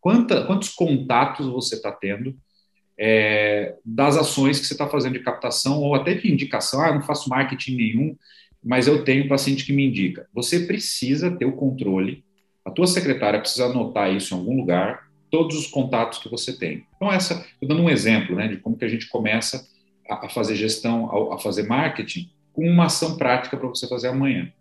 [0.00, 2.34] quanta, quantos contatos você está tendo
[2.98, 6.80] é, das ações que você está fazendo de captação ou até de indicação.
[6.80, 8.16] Ah, não faço marketing nenhum,
[8.60, 10.26] mas eu tenho paciente que me indica.
[10.34, 12.24] Você precisa ter o controle.
[12.64, 16.86] A tua secretária precisa anotar isso em algum lugar, todos os contatos que você tem.
[16.96, 19.66] Então essa, estou dando um exemplo, né, de como que a gente começa
[20.08, 24.08] a, a fazer gestão, a, a fazer marketing com uma ação prática para você fazer
[24.08, 24.52] amanhã.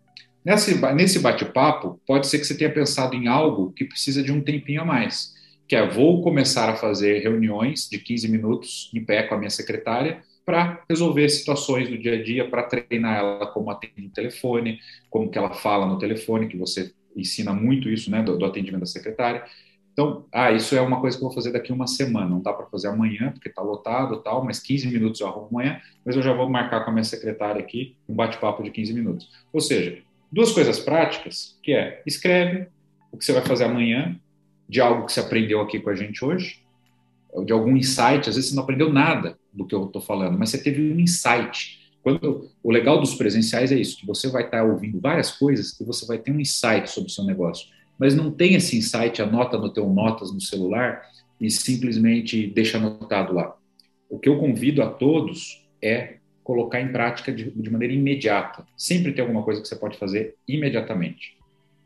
[0.43, 4.41] Nesse, nesse bate-papo, pode ser que você tenha pensado em algo que precisa de um
[4.41, 5.33] tempinho a mais,
[5.67, 9.49] que é vou começar a fazer reuniões de 15 minutos em pé com a minha
[9.49, 14.79] secretária para resolver situações do dia a dia, para treinar ela como atende no telefone,
[15.07, 18.79] como que ela fala no telefone, que você ensina muito isso, né, do, do atendimento
[18.79, 19.43] da secretária.
[19.99, 22.53] Então, ah, isso é uma coisa que eu vou fazer daqui uma semana, não dá
[22.53, 26.21] para fazer amanhã, porque está lotado tal, mas 15 minutos eu arrumo amanhã, mas eu
[26.21, 29.29] já vou marcar com a minha secretária aqui um bate-papo de 15 minutos.
[29.51, 32.69] Ou seja, duas coisas práticas, que é, escreve
[33.11, 34.17] o que você vai fazer amanhã,
[34.69, 36.63] de algo que você aprendeu aqui com a gente hoje,
[37.43, 40.49] de algum insight, às vezes você não aprendeu nada do que eu estou falando, mas
[40.49, 41.77] você teve um insight.
[42.01, 45.77] Quando, o legal dos presenciais é isso, que você vai estar tá ouvindo várias coisas
[45.77, 47.67] e você vai ter um insight sobre o seu negócio
[47.99, 51.03] mas não tem esse insight, anota no teu notas no celular
[51.39, 53.55] e simplesmente deixa anotado lá.
[54.09, 58.65] O que eu convido a todos é colocar em prática de, de maneira imediata.
[58.75, 61.37] Sempre tem alguma coisa que você pode fazer imediatamente,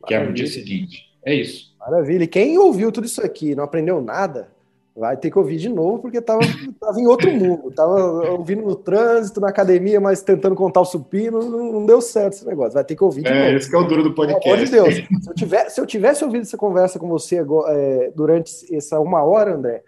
[0.06, 0.26] que Maravilha.
[0.26, 1.12] é no dia seguinte.
[1.26, 1.76] É isso.
[1.80, 2.24] Maravilha.
[2.24, 4.50] E quem ouviu tudo isso aqui e não aprendeu nada,
[4.96, 6.40] Vai ter que ouvir de novo, porque estava
[6.80, 7.72] tava em outro mundo.
[7.72, 12.34] Tava ouvindo no trânsito, na academia, mas tentando contar o supino, não, não deu certo
[12.34, 12.74] esse negócio.
[12.74, 13.58] Vai ter que ouvir de é, novo.
[13.58, 14.44] Esse é o duro do podcast.
[14.44, 14.96] Pelo amor de Deus.
[15.24, 19.24] Se eu, tiver, se eu tivesse ouvido essa conversa com você é, durante essa uma
[19.24, 19.84] hora, André,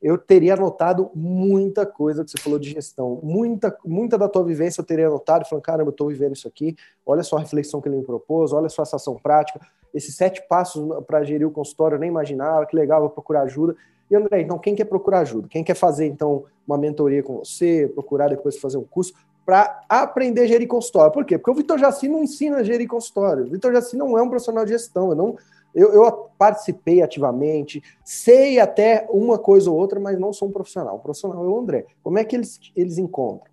[0.00, 3.20] eu teria anotado muita coisa que você falou de gestão.
[3.22, 6.74] Muita, muita da tua vivência eu teria anotado, falando, caramba, eu estou vivendo isso aqui,
[7.04, 9.60] olha só a reflexão que ele me propôs, olha só essa ação prática,
[9.92, 13.76] esses sete passos para gerir o consultório, eu nem imaginava, que legal, vou procurar ajuda.
[14.10, 15.46] E André, então quem quer procurar ajuda?
[15.48, 19.14] Quem quer fazer então uma mentoria com você, procurar depois fazer um curso
[19.46, 21.12] para aprender a gerir consultório?
[21.12, 21.38] Por quê?
[21.38, 23.44] Porque o Vitor Jaci não ensina a gerir consultório.
[23.44, 25.10] O Vitor Jaci não é um profissional de gestão.
[25.10, 25.36] Eu, não,
[25.74, 30.96] eu, eu, participei ativamente, sei até uma coisa ou outra, mas não sou um profissional.
[30.96, 31.86] O profissional é o André.
[32.02, 33.50] Como é que eles, eles encontram?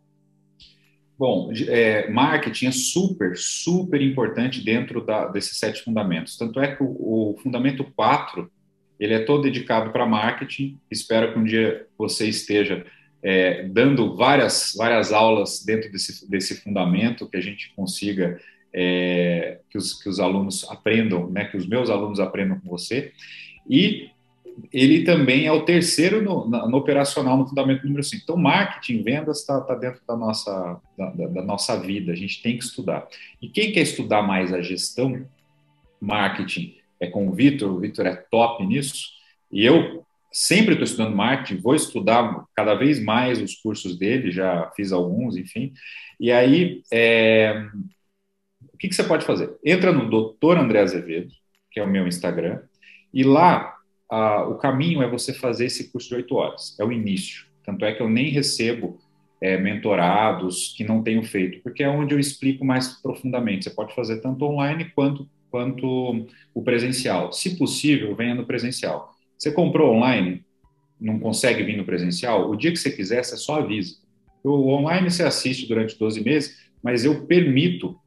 [1.18, 6.38] Bom, é, marketing é super, super importante dentro da, desses sete fundamentos.
[6.38, 8.50] Tanto é que o, o fundamento 4
[9.00, 10.80] ele é todo dedicado para marketing.
[10.90, 12.86] Espero que um dia você esteja
[13.22, 18.40] é, dando várias, várias aulas dentro desse, desse fundamento, que a gente consiga
[18.74, 23.12] é, que, os, que os alunos aprendam, né, que os meus alunos aprendam com você.
[23.70, 24.10] E
[24.74, 28.24] ele também é o terceiro no, no operacional no fundamento número 5.
[28.24, 32.58] Então, marketing, vendas está tá dentro da nossa, da, da, nossa vida, a gente tem
[32.58, 33.08] que estudar.
[33.42, 35.26] E quem quer estudar mais a gestão,
[36.02, 39.10] marketing, é com o Vitor, o Vitor é top nisso,
[39.52, 44.72] e eu sempre estou estudando marketing, vou estudar cada vez mais os cursos dele, já
[44.76, 45.74] fiz alguns, enfim,
[46.20, 47.64] e aí, é,
[48.74, 49.56] o que, que você pode fazer?
[49.64, 50.58] Entra no Dr.
[50.58, 51.32] André Azevedo,
[51.72, 52.62] que é o meu Instagram,
[53.14, 53.76] e lá
[54.10, 57.86] a, o caminho é você fazer esse curso de oito horas, é o início, tanto
[57.86, 59.00] é que eu nem recebo
[59.42, 63.66] é, mentorados que não tenho feito, porque é onde eu explico mais profundamente.
[63.66, 67.32] Você pode fazer tanto online quanto quanto o presencial.
[67.32, 69.14] Se possível, venha no presencial.
[69.38, 70.44] Você comprou online,
[71.00, 73.96] não consegue vir no presencial, o dia que você quiser, você só avisa.
[74.44, 78.00] O online você assiste durante 12 meses, mas eu permito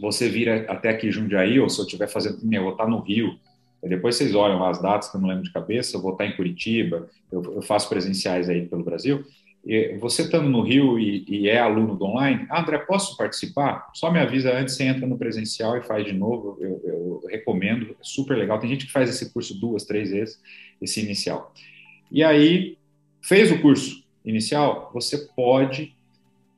[0.00, 3.38] você vir até aqui Jundiaí, ou se eu estiver fazendo, eu vou estar no Rio,
[3.82, 6.36] depois vocês olham as datas que eu não lembro de cabeça, eu vou estar em
[6.36, 9.24] Curitiba, eu, eu faço presenciais aí pelo Brasil,
[9.98, 13.90] você estando no Rio e, e, é aluno do online, ah, André, posso participar?
[13.94, 17.90] Só me avisa antes, você entra no presencial e faz de novo, eu, eu, recomendo,
[17.92, 18.58] é super legal.
[18.58, 20.40] Tem gente que faz esse curso duas, três vezes,
[20.80, 21.52] esse inicial.
[22.10, 22.78] E aí,
[23.22, 25.94] fez o curso inicial, você pode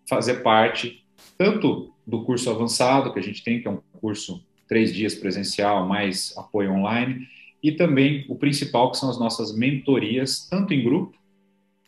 [0.08, 1.04] fazer parte
[1.36, 5.86] tanto do curso avançado que a gente tem, que é um curso três dias presencial,
[5.86, 7.26] mais apoio online,
[7.62, 11.16] e também o principal, que são as nossas mentorias, tanto em grupo,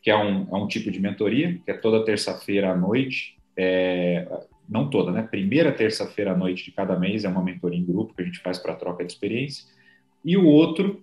[0.04, 4.28] que é um, é um tipo de mentoria, que é toda terça-feira à noite, é,
[4.68, 5.22] não toda, né?
[5.22, 8.38] Primeira terça-feira à noite de cada mês é uma mentoria em grupo que a gente
[8.40, 9.64] faz para troca de experiência.
[10.22, 11.02] E o outro,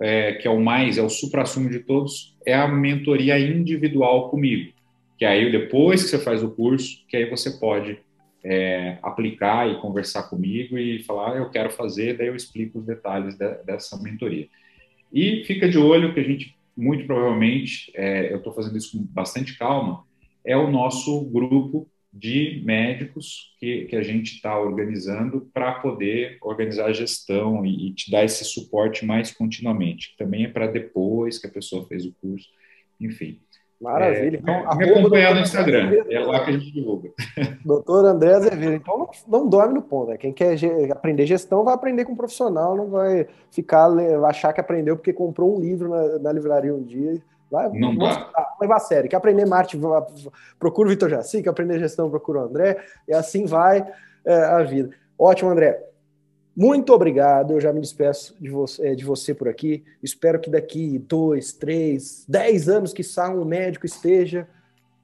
[0.00, 4.72] é, que é o mais, é o supra-sumo de todos, é a mentoria individual comigo.
[5.18, 7.98] Que aí, depois que você faz o curso, que aí você pode
[8.42, 12.86] é, aplicar e conversar comigo e falar, ah, eu quero fazer, daí eu explico os
[12.86, 14.48] detalhes de, dessa mentoria.
[15.12, 19.04] E fica de olho que a gente, muito provavelmente, é, eu estou fazendo isso com
[19.04, 20.04] bastante calma,
[20.44, 26.86] é o nosso grupo de médicos que, que a gente está organizando para poder organizar
[26.86, 30.14] a gestão e, e, te dar esse suporte mais continuamente.
[30.16, 32.48] Também é para depois que a pessoa fez o curso,
[33.00, 33.40] enfim.
[33.80, 34.36] Maravilha.
[34.36, 37.10] É, então, me acompanhar no Instagram, é lá que a gente divulga.
[37.64, 38.74] Doutor André Azevedo.
[38.74, 40.10] Então, não, não dorme no ponto.
[40.10, 40.16] Né?
[40.16, 40.56] Quem quer
[40.90, 43.88] aprender gestão vai aprender com um profissional, não vai ficar
[44.26, 48.30] achar que aprendeu porque comprou um livro na, na livraria um dia Vai, não dá.
[48.60, 49.08] levar a sério.
[49.08, 49.82] Quer aprender marketing,
[50.58, 51.42] procura o Vitor Jaci.
[51.42, 52.76] Quer aprender gestão, procura o André.
[53.06, 53.86] E assim vai
[54.24, 54.90] é, a vida.
[55.18, 55.82] Ótimo, André.
[56.60, 57.52] Muito obrigado.
[57.52, 59.84] Eu já me despeço de você, é, de você por aqui.
[60.02, 63.00] Espero que daqui dois, três, dez anos que
[63.30, 64.48] um médico esteja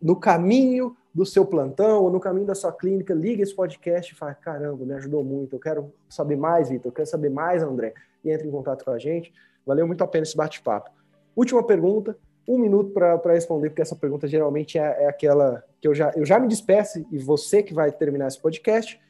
[0.02, 4.16] no caminho do seu plantão ou no caminho da sua clínica, liga esse podcast e
[4.16, 5.54] fala: caramba, me ajudou muito.
[5.54, 6.90] Eu quero saber mais, Vitor.
[6.90, 7.94] Eu quero saber mais, André.
[8.24, 9.32] E entre em contato com a gente.
[9.64, 10.90] Valeu muito a pena esse bate-papo.
[11.36, 15.94] Última pergunta um minuto para responder, porque essa pergunta geralmente é, é, aquela que eu
[15.94, 19.00] já, eu já me despeço, e você que vai terminar esse podcast,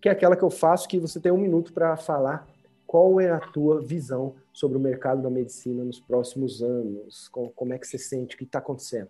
[0.00, 2.46] que é aquela que eu faço, que você tem um minuto para falar
[2.86, 7.78] qual é a tua visão sobre o mercado da medicina nos próximos anos, como, é
[7.78, 9.08] que você sente, o que está acontecendo?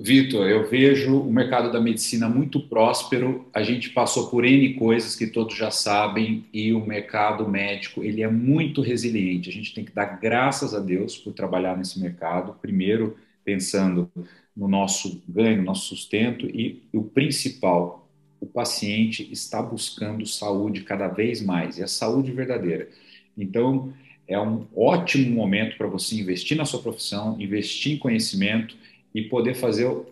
[0.00, 3.46] Vitor, eu vejo o mercado da medicina muito próspero.
[3.52, 8.22] A gente passou por N coisas que todos já sabem e o mercado médico, ele
[8.22, 9.48] é muito resiliente.
[9.48, 14.10] A gente tem que dar graças a Deus por trabalhar nesse mercado, primeiro pensando
[14.56, 18.07] no nosso ganho, no nosso sustento e o principal,
[18.40, 22.88] o paciente está buscando saúde cada vez mais, e a saúde verdadeira.
[23.36, 23.92] Então,
[24.26, 28.76] é um ótimo momento para você investir na sua profissão, investir em conhecimento
[29.14, 30.06] e poder fazer o,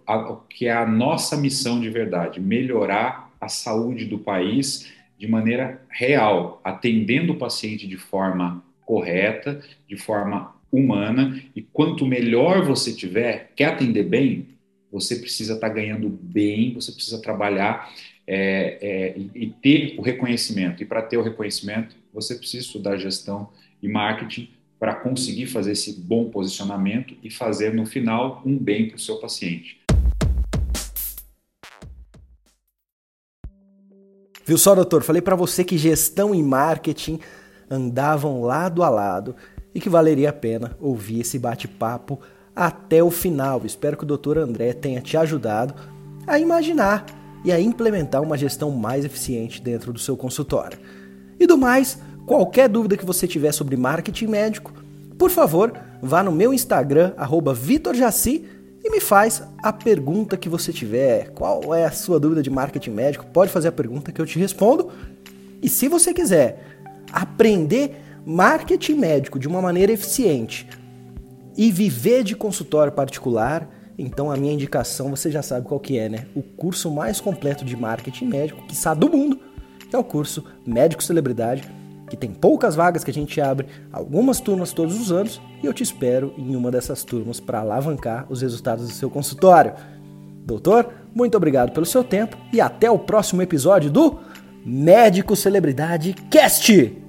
[0.48, 6.60] que é a nossa missão de verdade, melhorar a saúde do país de maneira real,
[6.64, 13.66] atendendo o paciente de forma correta, de forma humana, e quanto melhor você tiver, quer
[13.66, 14.48] atender bem,
[14.90, 17.92] você precisa estar tá ganhando bem, você precisa trabalhar
[18.26, 20.82] é, é, e, ter o reconhecimento.
[20.82, 23.50] E para ter o reconhecimento, você precisa estudar gestão
[23.82, 28.96] e marketing para conseguir fazer esse bom posicionamento e fazer no final um bem para
[28.96, 29.80] o seu paciente.
[34.44, 35.02] Viu só, doutor?
[35.02, 37.18] Falei para você que gestão e marketing
[37.68, 39.34] andavam lado a lado
[39.74, 42.20] e que valeria a pena ouvir esse bate-papo
[42.54, 43.62] até o final.
[43.66, 45.74] Espero que o doutor André tenha te ajudado
[46.26, 47.04] a imaginar
[47.46, 50.78] e a implementar uma gestão mais eficiente dentro do seu consultório.
[51.40, 54.72] E do mais, Qualquer dúvida que você tiver sobre marketing médico,
[55.16, 55.72] por favor,
[56.02, 57.12] vá no meu Instagram,
[57.54, 58.44] VitorJaci,
[58.84, 61.30] e me faz a pergunta que você tiver.
[61.30, 63.26] Qual é a sua dúvida de marketing médico?
[63.26, 64.90] Pode fazer a pergunta que eu te respondo.
[65.62, 66.82] E se você quiser
[67.12, 70.68] aprender marketing médico de uma maneira eficiente
[71.56, 73.68] e viver de consultório particular,
[73.98, 76.26] então a minha indicação você já sabe qual que é, né?
[76.34, 79.38] O curso mais completo de marketing médico que está do mundo,
[79.88, 81.62] que é o curso Médico Celebridade
[82.08, 85.72] que tem poucas vagas que a gente abre, algumas turmas todos os anos, e eu
[85.72, 89.74] te espero em uma dessas turmas para alavancar os resultados do seu consultório.
[90.44, 94.18] Doutor, muito obrigado pelo seu tempo e até o próximo episódio do
[94.64, 97.05] Médico Celebridade Cast!